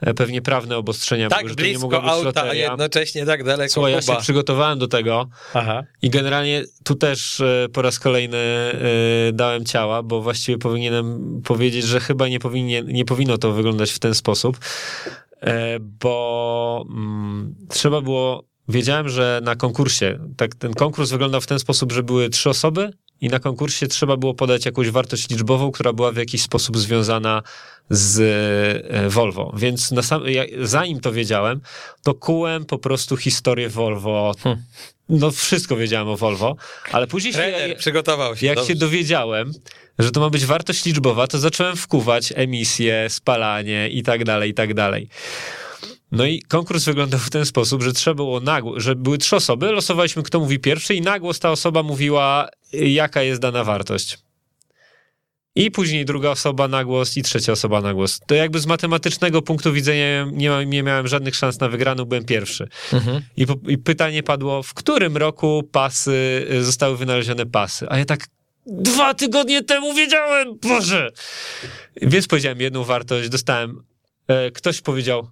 [0.00, 2.68] e, pewnie prawne obostrzenia Tak były, że nie blisko mogła być auta, a loteria.
[2.70, 5.84] jednocześnie tak daleko Słuchaj, ja się przygotowałem do tego Aha.
[6.02, 11.84] i generalnie tu też e, po raz kolejny e, dałem ciała, bo właściwie powinienem powiedzieć,
[11.84, 14.58] że chyba nie, powinien, nie powinno to wyglądać w ten sposób,
[15.80, 21.92] bo mm, trzeba było, wiedziałem, że na konkursie, tak ten konkurs wyglądał w ten sposób,
[21.92, 26.12] że były trzy osoby i na konkursie trzeba było podać jakąś wartość liczbową, która była
[26.12, 27.42] w jakiś sposób związana
[27.90, 28.20] z
[28.90, 29.52] e, Volvo.
[29.56, 31.60] Więc na sam, ja, zanim to wiedziałem,
[32.02, 34.34] to kułem po prostu historię Volvo.
[34.42, 34.62] Hmm.
[35.08, 36.56] No wszystko wiedziałem o Volvo,
[36.92, 38.46] ale później się, Trener przygotował się.
[38.46, 38.72] jak dobrze.
[38.72, 39.52] się dowiedziałem,
[39.98, 44.54] że to ma być wartość liczbowa, to zacząłem wkuwać emisję, spalanie i tak dalej, i
[44.54, 45.08] tak dalej.
[46.12, 49.72] No i konkurs wyglądał w ten sposób, że trzeba było nagło, że były trzy osoby,
[49.72, 54.18] losowaliśmy kto mówi pierwszy i nagłos ta osoba mówiła, jaka jest dana wartość.
[55.54, 58.20] I później druga osoba na głos i trzecia osoba na głos.
[58.26, 62.68] To jakby z matematycznego punktu widzenia nie, nie miałem żadnych szans na wygraną, byłem pierwszy.
[62.92, 63.22] Mhm.
[63.36, 67.86] I, I pytanie padło, w którym roku pasy, y, zostały wynalezione pasy?
[67.88, 68.26] A ja tak
[68.66, 71.10] dwa tygodnie temu wiedziałem, Boże!
[72.02, 73.82] Więc powiedziałem jedną wartość, dostałem,
[74.28, 75.28] e, ktoś powiedział,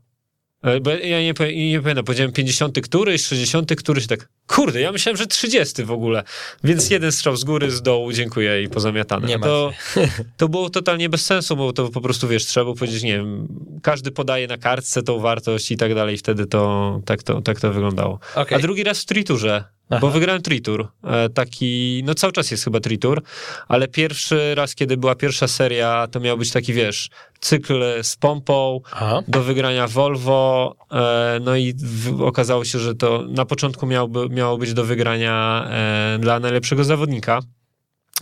[0.83, 1.35] bo ja nie,
[1.71, 6.23] nie pamiętam, powiedziałem 50 któryś, 60 któryś, tak, kurde, ja myślałem, że 30 w ogóle.
[6.65, 9.29] Więc jeden strzał z góry, z dołu, dziękuję i pozamiatane.
[9.29, 9.73] Nie No to,
[10.37, 13.49] to było totalnie bez sensu, bo to po prostu, wiesz, trzeba było powiedzieć, nie wiem,
[13.83, 17.61] każdy podaje na kartce tą wartość i tak dalej, i wtedy to, tak to, tak
[17.61, 18.19] to wyglądało.
[18.35, 18.59] Okej.
[18.59, 20.01] A drugi raz w triturze Aha.
[20.01, 20.89] bo wygrałem Tritur.
[21.05, 23.23] E, taki, no cały czas jest chyba Tritur,
[23.69, 27.11] ale pierwszy raz, kiedy była pierwsza seria, to miał być taki, wiesz,
[27.41, 29.23] cykl z pompą, Aha.
[29.29, 34.59] do wygrania Volvo, e, no i w, okazało się, że to na początku miałoby, miało
[34.59, 37.41] być do wygrania e, dla najlepszego zawodnika.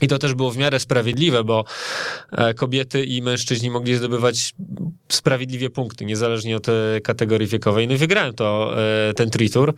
[0.01, 1.65] I to też było w miarę sprawiedliwe, bo
[2.57, 4.55] kobiety i mężczyźni mogli zdobywać
[5.09, 6.67] sprawiedliwie punkty, niezależnie od
[7.05, 7.89] kategorii wiekowej.
[7.89, 8.75] No i wygrałem to,
[9.17, 9.75] ten tritur.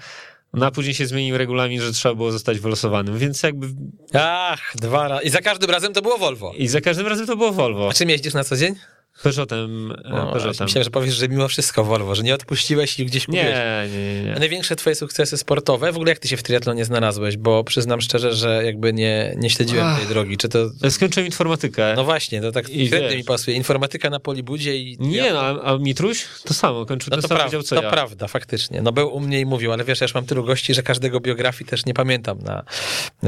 [0.52, 3.66] No a później się zmienił regulamin, że trzeba było zostać wylosowanym, więc jakby...
[4.14, 5.24] Ach, dwa razy.
[5.24, 6.52] I za każdym razem to było Volvo.
[6.56, 7.88] I za każdym razem to było Volvo.
[7.90, 8.74] A czym jeździsz na co dzień?
[9.22, 9.92] Peugeotem.
[10.04, 10.64] e, No, Peugeotem.
[10.66, 13.46] myślałem, że powiesz, że mimo wszystko Volvo, że nie odpuściłeś i gdzieś kupiłeś.
[13.46, 14.36] Nie, nie, nie.
[14.36, 17.36] A największe twoje sukcesy sportowe, w ogóle jak ty się w triatlonie znalazłeś?
[17.36, 20.08] Bo przyznam szczerze, że jakby nie, nie śledziłem tej Ach.
[20.08, 20.36] drogi.
[20.36, 20.58] Czy to...
[20.90, 21.92] Skończyłem informatykę.
[21.96, 23.14] No właśnie, to tak wiesz.
[23.16, 23.56] mi pasuje.
[23.56, 24.96] Informatyka na Polibudzie i...
[25.00, 27.76] Nie, no, a, a Mitruś to samo, kończył No ten to, sam pra- wydział co
[27.76, 27.90] to ja.
[27.90, 28.82] prawda, faktycznie.
[28.82, 31.20] No był u mnie i mówił, ale wiesz, ja już mam tylu gości, że każdego
[31.20, 32.64] biografii też nie pamiętam na,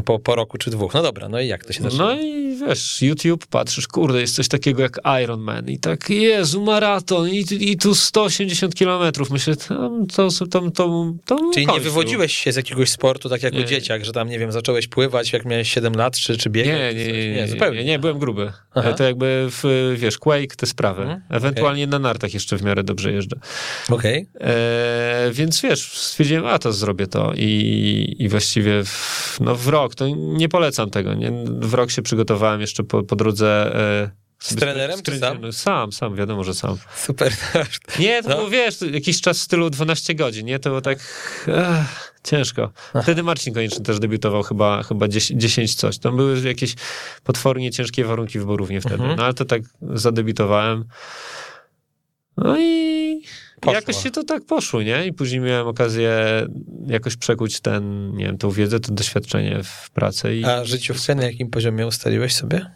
[0.05, 0.95] po, po roku czy dwóch.
[0.95, 2.05] No dobra, no i jak to się zaczyna?
[2.05, 6.63] No i wiesz, YouTube, patrzysz, kurde, jest coś takiego jak Iron Man i tak, Jezu,
[6.63, 9.31] maraton i, i tu 180 kilometrów.
[9.31, 13.57] Myślę, tam, to, tam, to, to Czyli nie wywodziłeś się z jakiegoś sportu, tak jako
[13.57, 13.65] Nie.
[13.65, 16.97] dzieciak, że tam, nie wiem, zacząłeś pływać, jak miałeś 7 lat, czy, czy biegać?
[16.97, 17.79] Nie, nie, nie, nie, nie, zupełnie.
[17.79, 18.53] Nie, nie, byłem gruby.
[18.75, 18.93] Aha.
[18.93, 21.03] To jakby, w, wiesz, Quake, te sprawy.
[21.03, 23.37] Mhm, Ewentualnie na nartach jeszcze w miarę dobrze jeżdżę.
[23.91, 24.27] Okej.
[24.41, 29.95] E, więc wiesz, stwierdziłem, a to zrobię to i, i właściwie w, no w rok,
[29.95, 31.33] to nie polecam tego, nie?
[31.47, 33.77] w rok się przygotowałem jeszcze po, po drodze.
[34.41, 35.53] Z trenerem, sam?
[35.53, 36.77] Sam, sam, wiadomo, że sam.
[36.97, 37.33] Super.
[38.01, 38.37] Nie, to No.
[38.37, 40.59] było, wiesz, jakiś czas w stylu 12 godzin, nie?
[40.59, 40.99] To było tak
[41.49, 42.73] ech, ciężko.
[43.03, 45.99] Wtedy Marcin Konieczny też debiutował chyba, chyba 10, 10 coś.
[45.99, 46.75] Tam były jakieś
[47.25, 48.95] potwornie ciężkie warunki wyborów wtedy.
[48.95, 49.17] Mhm.
[49.17, 50.85] No ale to tak zadebiutowałem.
[52.37, 53.23] No i
[53.61, 53.75] Poszło.
[53.75, 55.07] jakoś się to tak poszło, nie?
[55.07, 56.11] I później miałem okazję
[56.87, 61.23] jakoś przekuć ten, nie wiem, tą wiedzę, to doświadczenie w pracy i A życiówkę na
[61.25, 62.71] jakim poziomie ustaliłeś sobie?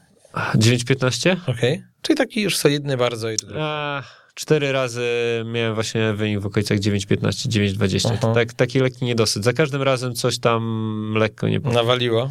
[0.55, 1.37] 9-15?
[1.47, 1.83] Okej.
[2.03, 4.03] Czyli taki już solidny bardzo i A,
[4.35, 5.03] cztery razy
[5.47, 8.07] miałem właśnie wynik w okolicach 9,15, 9,20.
[8.09, 8.17] Aha.
[8.21, 9.45] To Tak, taki lekki niedosyt.
[9.45, 11.75] Za każdym razem coś tam lekko nie poszło.
[11.83, 12.31] nawaliło.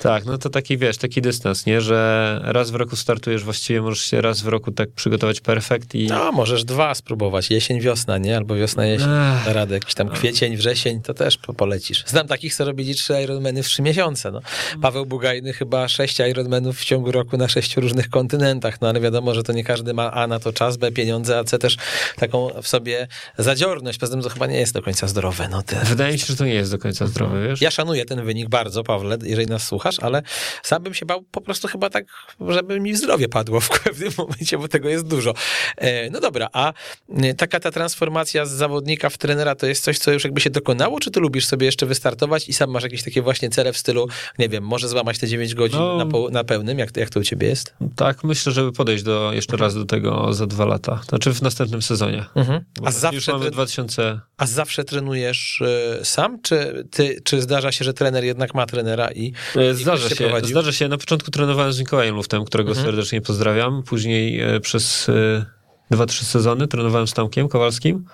[0.00, 1.80] Tak, no to taki, wiesz, taki dystans, nie?
[1.80, 6.06] Że raz w roku startujesz, właściwie możesz się raz w roku tak przygotować perfekt i...
[6.06, 7.50] No, możesz dwa spróbować.
[7.50, 8.36] Jesień, wiosna, nie?
[8.36, 9.08] Albo wiosna, jesień.
[9.08, 9.74] Ech, Da radę.
[9.74, 12.04] Jakiś tam kwiecień, wrzesień, to też po- polecisz.
[12.06, 14.30] Znam takich, co robili trzy Ironmany w trzy miesiące.
[14.30, 14.40] No.
[14.82, 18.80] Paweł Bugajny chyba sześć Ironmanów w ciągu roku na sześciu różnych kontynentach.
[18.80, 21.44] No ale wiadomo, że to nie każdy ma A na to czas, B pieniądze, a
[21.44, 21.76] C też
[22.16, 23.98] taką w sobie zadziorność.
[23.98, 25.48] Poza tym to chyba nie jest do końca zdrowe.
[25.48, 25.62] No.
[25.84, 27.60] Wydaje mi się, że to nie jest do końca zdrowe, wiesz?
[27.60, 30.22] Ja szanuję ten wynik bardzo, Pawle, jeżeli nas słuchasz, ale
[30.62, 32.04] sam bym się bał po prostu chyba tak,
[32.48, 35.34] żeby mi zdrowie padło w pewnym momencie, bo tego jest dużo.
[35.76, 36.72] E, No dobra, a
[37.18, 40.50] e, taka ta transformacja z zawodnika w trenera to jest coś, co już jakby się
[40.50, 43.78] dokonało, czy ty lubisz sobie jeszcze wystartować i sam masz jakieś takie właśnie cele w
[43.78, 44.08] stylu,
[44.38, 45.96] nie wiem, może złamać te 9 godzin No.
[45.96, 47.74] na, po, na pełnym, jak, jak to u ciebie jest?
[47.96, 51.00] Tak, myślę, żeby podejść do, jeszcze raz do tego za dwa lata.
[51.08, 52.24] Znaczy w następnym sezonie.
[52.34, 52.64] Mhm.
[52.82, 54.20] A już zawsze, mamy tre- 2000...
[54.36, 55.62] a zawsze trenujesz
[56.00, 59.32] e, sam, czy, ty, czy zdarza się, że trener jednak ma trenera i
[59.74, 60.48] Zdarza się, prowadził?
[60.50, 60.88] zdarza się.
[60.88, 62.86] Na początku trenowałem z Mikołajem Luftem, którego Mhm.
[62.86, 63.82] serdecznie pozdrawiam.
[63.82, 65.46] Później e, przez e,
[65.90, 68.04] dwa, trzy sezony trenowałem z Tomkiem Kowalskim.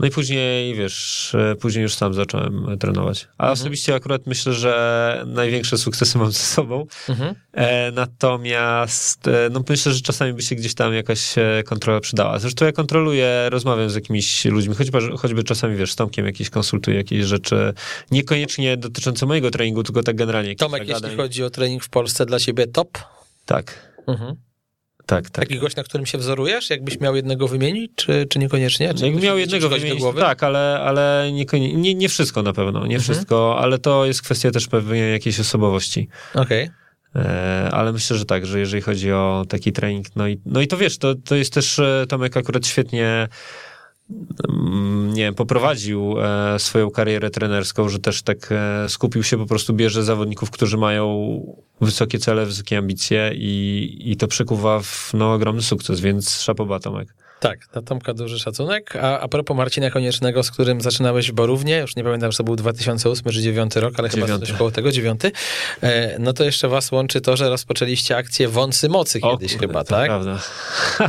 [0.00, 3.28] No i później, wiesz, e, później już sam zacząłem trenować.
[3.38, 3.52] A Mhm.
[3.52, 6.86] osobiście akurat myślę, że największe sukcesy mam ze sobą.
[7.08, 7.34] Mhm.
[7.52, 12.38] E, natomiast, e, no myślę, że czasami by się gdzieś tam jakaś e, kontrola przydała.
[12.38, 16.96] Zresztą ja kontroluję, rozmawiam z jakimiś ludźmi, choćby, choćby czasami, wiesz, z Tomkiem jakieś konsultuję
[16.96, 17.74] jakieś rzeczy,
[18.10, 20.56] niekoniecznie dotyczące mojego treningu, tylko tak generalnie.
[20.56, 22.98] Tomek, jeśli chodzi o trening w Polsce, dla ciebie top?
[23.46, 24.34] Tak, Mhm.
[25.06, 25.44] Tak, tak.
[25.48, 26.70] Taki gość, na którym się wzorujesz?
[26.70, 28.94] Jakbyś miał jednego wymienić, czy, czy niekoniecznie?
[28.94, 30.20] Czy Jakbym miał jednego wymienić, głowy?
[30.20, 33.00] tak, ale, ale nie, nie wszystko na pewno, nie Mhm.
[33.00, 36.08] wszystko, ale to jest kwestia też pewnej jakiejś osobowości.
[36.34, 36.70] Okej.
[37.16, 40.66] E, ale myślę, że tak, że jeżeli chodzi o taki trening, no i, no i
[40.68, 43.28] to wiesz, to, to jest też e, Tomek akurat świetnie
[45.12, 49.74] nie wiem, poprowadził e, swoją karierę trenerską, że też tak e, skupił się, po prostu
[49.74, 51.40] bierze zawodników, którzy mają
[51.80, 57.14] wysokie cele, wysokie ambicje i, i to przekuwa w no, ogromny sukces, więc szapoba Tomek.
[57.42, 58.96] Tak, na Tomka duży szacunek.
[58.96, 62.44] A, a propos Marcina Koniecznego, z którym zaczynałeś w Borównie, już nie pamiętam, czy to
[62.44, 64.46] był 2008 czy 2009 rok, ale chyba Dziewiąty.
[64.46, 65.32] coś koło tego, dziewiąty,
[65.82, 69.66] e, no to jeszcze was łączy to, że rozpoczęliście akcję Wąsy Mocy O kiedyś kurde,
[69.66, 70.06] chyba, to tak?
[70.06, 70.38] Prawda.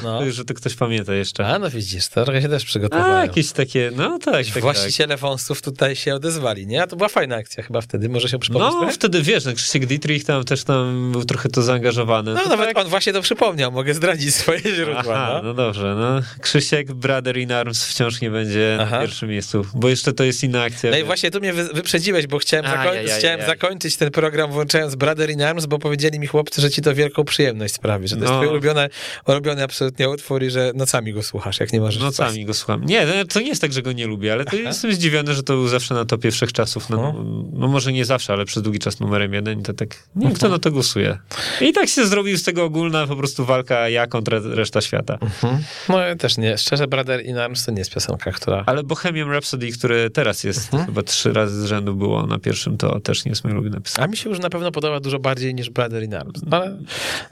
[0.03, 0.19] No.
[0.31, 1.47] że to ktoś pamięta jeszcze.
[1.47, 3.21] A, no widzisz, to trochę się też A, przygotowałem.
[3.27, 4.61] jakieś takie, no tak, tak, tak.
[4.63, 6.83] Właściciele wąsów tutaj się odezwali, nie?
[6.83, 8.93] A to była fajna akcja chyba wtedy, może się przypomnieć No, trochę?
[8.93, 12.33] wtedy wiesz, no, Krzysiek Dietrich tam też tam był trochę to zaangażowany.
[12.33, 15.03] No nawet tak- on właśnie to przypomniał, mogę zdradzić swoje źródła.
[15.15, 15.43] Aha, no.
[15.43, 16.22] no dobrze, no.
[16.41, 18.95] Krzysiek, Brother in Arms wciąż nie będzie Aha.
[18.95, 20.91] na pierwszym miejscu, bo jeszcze to jest inna akcja.
[20.91, 23.45] No i właśnie tu mnie wy- wyprzedziłeś, bo chciałem, Aj, zakoń- aj, aj, chciałem aj.
[23.47, 27.23] zakończyć ten program włączając Brother in Arms, bo powiedzieli mi chłopcy, że ci to wielką
[27.23, 28.39] przyjemność sprawi, że to jest No.
[28.39, 28.89] twój ulubiony,
[29.27, 32.17] ulubiony absolutnie utwór i że nocami go słuchasz, jak nie możesz spać.
[32.19, 32.85] Nocami go słucham.
[32.85, 35.43] Nie, no, to nie jest tak, że go nie lubię, ale to jestem zdziwiony, że
[35.43, 36.89] to był zawsze na topie wszechczasów.
[36.89, 37.13] No, No.
[37.53, 40.29] no może nie zawsze, ale przez długi czas numerem jeden i to tak, nie Mhm.
[40.29, 41.17] wiem kto na to głosuje.
[41.61, 45.17] I tak się zrobił z tego ogólna po prostu walka ja kontra reszta świata.
[45.21, 45.63] Mhm.
[45.89, 48.63] No ja też nie, szczerze Brother in Arms to nie jest piosenka, która...
[48.65, 50.85] Ale Bohemian Rhapsody, który teraz jest, Mhm.
[50.85, 54.03] chyba trzy razy z rzędu było na pierwszym, to też nie jest mój ulubiony piosenka.
[54.03, 56.41] A mi się już na pewno podoba dużo bardziej niż Brother in Arms.
[56.45, 56.77] No, ale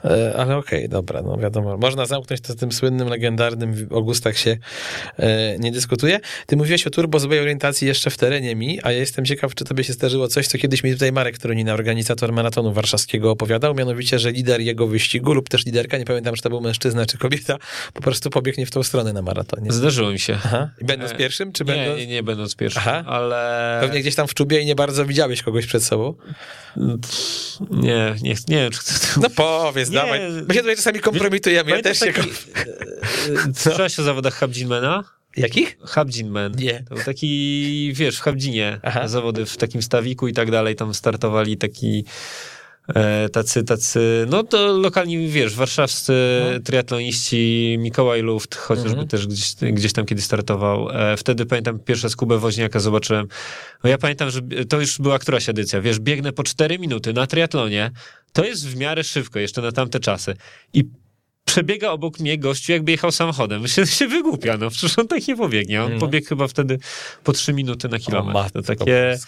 [0.04, 1.76] e, ale okej, dobra, no wiadomo.
[1.76, 4.56] Można zamknąć to tym słynnym, legendarnym o gustach się
[5.16, 6.20] e, nie dyskutuje.
[6.46, 9.64] Ty mówiłeś o turbo złej orientacji jeszcze w terenie mi, a ja jestem ciekaw, czy
[9.64, 14.18] tobie się zdarzyło coś, co kiedyś mi tutaj Marek Tronina, organizator maratonu warszawskiego opowiadał, mianowicie,
[14.18, 17.56] że lider jego wyścigu lub też liderka, nie pamiętam, czy to był mężczyzna czy kobieta,
[17.92, 19.72] po prostu pobiegnie w tą stronę na maratonie.
[19.72, 20.38] Zdarzyło mi się.
[20.44, 20.70] Aha.
[20.80, 21.98] I będąc E, pierwszym, czy Nie, będąc...
[21.98, 23.04] nie, nie będąc pierwszym, Aha.
[23.06, 23.78] ale...
[23.80, 26.14] Pewnie gdzieś tam w czubie i nie bardzo widziałeś kogoś przed sobą.
[27.70, 29.20] Nie, nie, nie wiem, czy chcę...
[29.20, 29.94] No powiedz, Nie.
[29.94, 30.20] dawaj.
[30.48, 32.06] My się tutaj czasami kompromitujemy, ja też się...
[32.06, 32.30] taki- kom-
[33.50, 35.04] e, Słyszałeś o zawodach Habdzinmana?
[35.36, 35.76] Jakich?
[35.84, 36.52] Habdzinman.
[36.58, 36.84] Nie.
[36.88, 39.08] To był taki, wiesz, w Habdzinie Aha.
[39.08, 42.04] zawody w takim stawiku i tak dalej, tam startowali taki e,
[43.32, 46.12] tacy, tacy, no to lokalni, wiesz, warszawscy
[46.42, 46.62] Mhm.
[46.62, 49.08] triatloniści, Mikołaj Luft, chociażby Mhm.
[49.08, 50.88] też gdzieś, gdzieś tam kiedyś startował.
[50.90, 53.26] E, wtedy pamiętam pierwsze z Kubę Woźniaka zobaczyłem.
[53.84, 57.26] No ja pamiętam, że to już była któraś edycja, wiesz, biegnę po 4 minuty na
[57.26, 57.90] triatlonie,
[58.32, 60.34] to jest w miarę szybko jeszcze na tamte czasy
[60.74, 60.84] i
[61.44, 63.60] przebiega obok mnie gościu, jakby jechał samochodem.
[63.62, 65.82] Myślę, się wygłupia, no przecież on tak nie pobiegnie.
[65.82, 66.00] On No.
[66.00, 66.78] pobiegł chyba wtedy
[67.24, 68.50] po 3 minuty na kilometr.
[68.50, 69.18] to takie,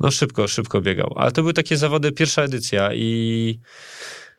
[0.00, 1.12] no szybko, szybko biegał.
[1.16, 3.58] Ale to były takie zawody, pierwsza edycja i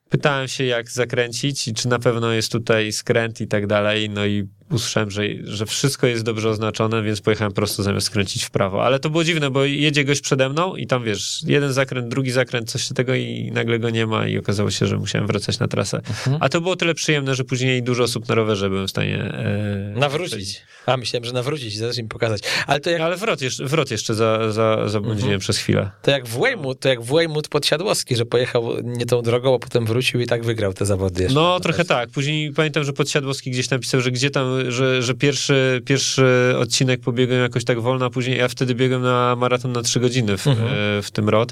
[0.09, 4.09] pytałem się, jak zakręcić i czy na pewno jest tutaj skręt i tak dalej.
[4.09, 8.49] No i usłyszałem, że, że wszystko jest dobrze oznaczone, więc pojechałem prosto zamiast skręcić w
[8.51, 8.83] prawo.
[8.85, 12.31] Ale to było dziwne, bo jedzie gość przede mną i tam wiesz, jeden zakręt, drugi
[12.31, 15.67] zakręt, coś tego i nagle go nie ma i okazało się, że musiałem wracać na
[15.67, 15.97] trasę.
[15.97, 16.37] Mhm.
[16.39, 19.17] A to było tyle przyjemne, że później dużo osób na rowerze byłem w stanie...
[19.17, 20.61] E, Nawrócić.
[20.85, 22.41] A, myślałem, że nawrócić, zaraz im pokazać.
[22.67, 25.39] Ale to jak, Ale wrot jeszcze, wrot jeszcze za, za, zabłądziłem Mhm.
[25.39, 25.91] przez chwilę.
[26.01, 29.59] to jak w Weymouth, to jak w Weymouth podsiadłowski, że pojechał nie tą drogą, a
[29.59, 31.35] potem wrócił i tak wygrał te zawody jeszcze.
[31.39, 32.09] No, trochę tak.
[32.09, 37.41] Później pamiętam, że Podsiadłowski gdzieś napisał, że gdzie tam, że, że pierwszy, pierwszy odcinek pobiegłem
[37.41, 40.67] jakoś tak wolno, a później ja wtedy biegłem na maraton na trzy godziny w, Mhm.
[40.67, 41.49] e, w tym rok.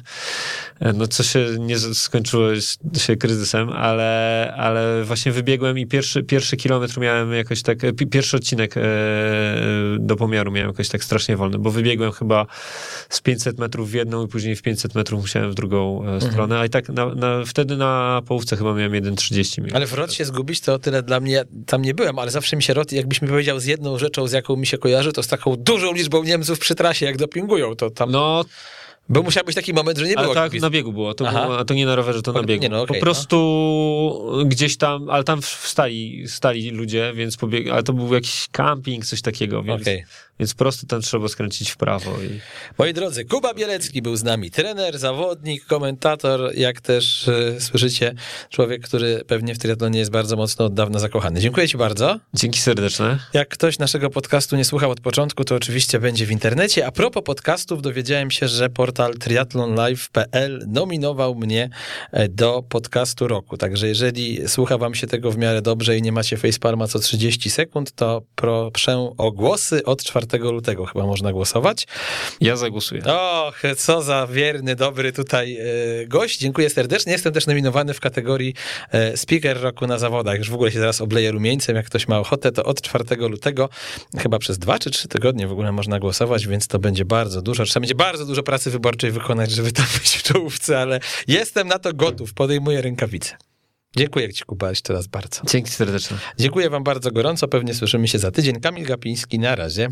[0.80, 2.49] E, No, co się nie skończyło
[2.97, 8.07] się kryzysem, ale, ale właśnie wybiegłem i pierwszy, pierwszy kilometr miałem jakoś tak, e, pi-
[8.07, 8.82] pierwszy odcinek e,
[9.99, 12.45] do pomiaru miałem jakoś tak strasznie wolny, bo wybiegłem chyba
[13.10, 16.32] z 500 metrów w jedną i później w 500 metrów musiałem w drugą e, Mhm.
[16.32, 19.93] stronę, a i tak na, na, wtedy na połówce chyba miałem 1,30 mniej Ale w
[19.93, 22.91] ROT się zgubić, to tyle dla mnie, tam nie byłem, ale zawsze mi się ROT,
[23.00, 25.93] jakbyś mi powiedział z jedną rzeczą, z jaką mi się kojarzy, to z taką dużą
[25.93, 28.45] liczbą Niemców przy trasie, jak dopingują, to tam, No,
[29.10, 30.62] bo musiał być taki moment, że nie ale było tak kibiców.
[30.64, 31.14] na biegu było.
[31.14, 32.64] To, było, a to nie na rowerze, to na biegu.
[32.64, 37.84] nie, no okej, po prostu gdzieś tam, ale tam stali, stali ludzie, więc pobieg, ale
[37.84, 40.04] to był jakiś camping, coś takiego, więc, Okej.
[40.40, 42.12] Więc prosto tam trzeba skręcić w prawo.
[42.12, 42.40] I...
[42.78, 48.14] Moi drodzy, Kuba Bielecki był z nami, trener, zawodnik, komentator, jak też e, słyszycie,
[48.50, 51.40] człowiek, który pewnie w triatlonie jest bardzo mocno od dawna zakochany.
[51.40, 52.20] Dziękuję ci bardzo.
[52.34, 53.20] Dzięki serdeczne.
[53.34, 56.86] Jak ktoś naszego podcastu nie słuchał od początku, to oczywiście będzie w internecie.
[56.86, 61.70] A propos podcastów, dowiedziałem się, że portal triathlonlive.pl nominował mnie
[62.12, 63.58] e, do podcastu roku.
[63.58, 67.50] Także jeżeli słucha wam się tego w miarę dobrze i nie macie facepalma co 30
[67.50, 69.86] sekund, to proszę o głosy.
[69.86, 71.88] Od 4 lutego chyba można głosować.
[72.42, 73.04] Ja zagłosuję.
[73.06, 76.40] Och, co za wierny, dobry tutaj e, gość.
[76.40, 77.12] Dziękuję serdecznie.
[77.12, 78.54] Jestem też nominowany w kategorii
[78.92, 80.38] e, Speaker Roku na zawodach.
[80.38, 81.76] Już w ogóle się zaraz obleję rumieńcem.
[81.76, 83.70] Jak ktoś ma ochotę, to od 4 lutego
[84.18, 87.66] chyba przez dwa czy trzy tygodnie w ogóle można głosować, więc to będzie bardzo dużo.
[87.66, 91.80] Trzeba będzie bardzo dużo pracy wyborczej wykonać, żeby tam być w czołówce, ale jestem na
[91.80, 92.34] to gotów.
[92.34, 93.38] Podejmuję rękawice.
[93.96, 95.42] Dziękuję Ci, Kuba, jeszcze raz bardzo.
[95.46, 96.18] Dzięki serdeczne.
[96.38, 97.48] Dziękuję Wam bardzo gorąco.
[97.48, 98.62] Pewnie słyszymy się za tydzień.
[98.62, 99.90] Kamil Gapiński, na razie.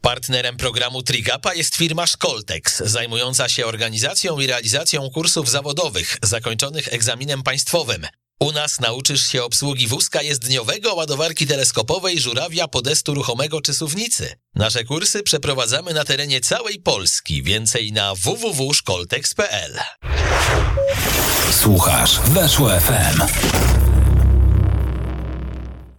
[0.00, 7.42] Partnerem programu Trigapa jest firma Szkoltex, zajmująca się organizacją i realizacją kursów zawodowych zakończonych egzaminem
[7.42, 8.06] państwowym.
[8.40, 14.34] U nas nauczysz się obsługi wózka jezdniowego, ładowarki teleskopowej, żurawia, podestu ruchomego czy suwnicy.
[14.54, 17.42] Nasze kursy przeprowadzamy na terenie całej Polski.
[17.42, 19.78] Więcej na www.szkoltex.pl
[21.52, 23.77] Słuchasz Weszło FM.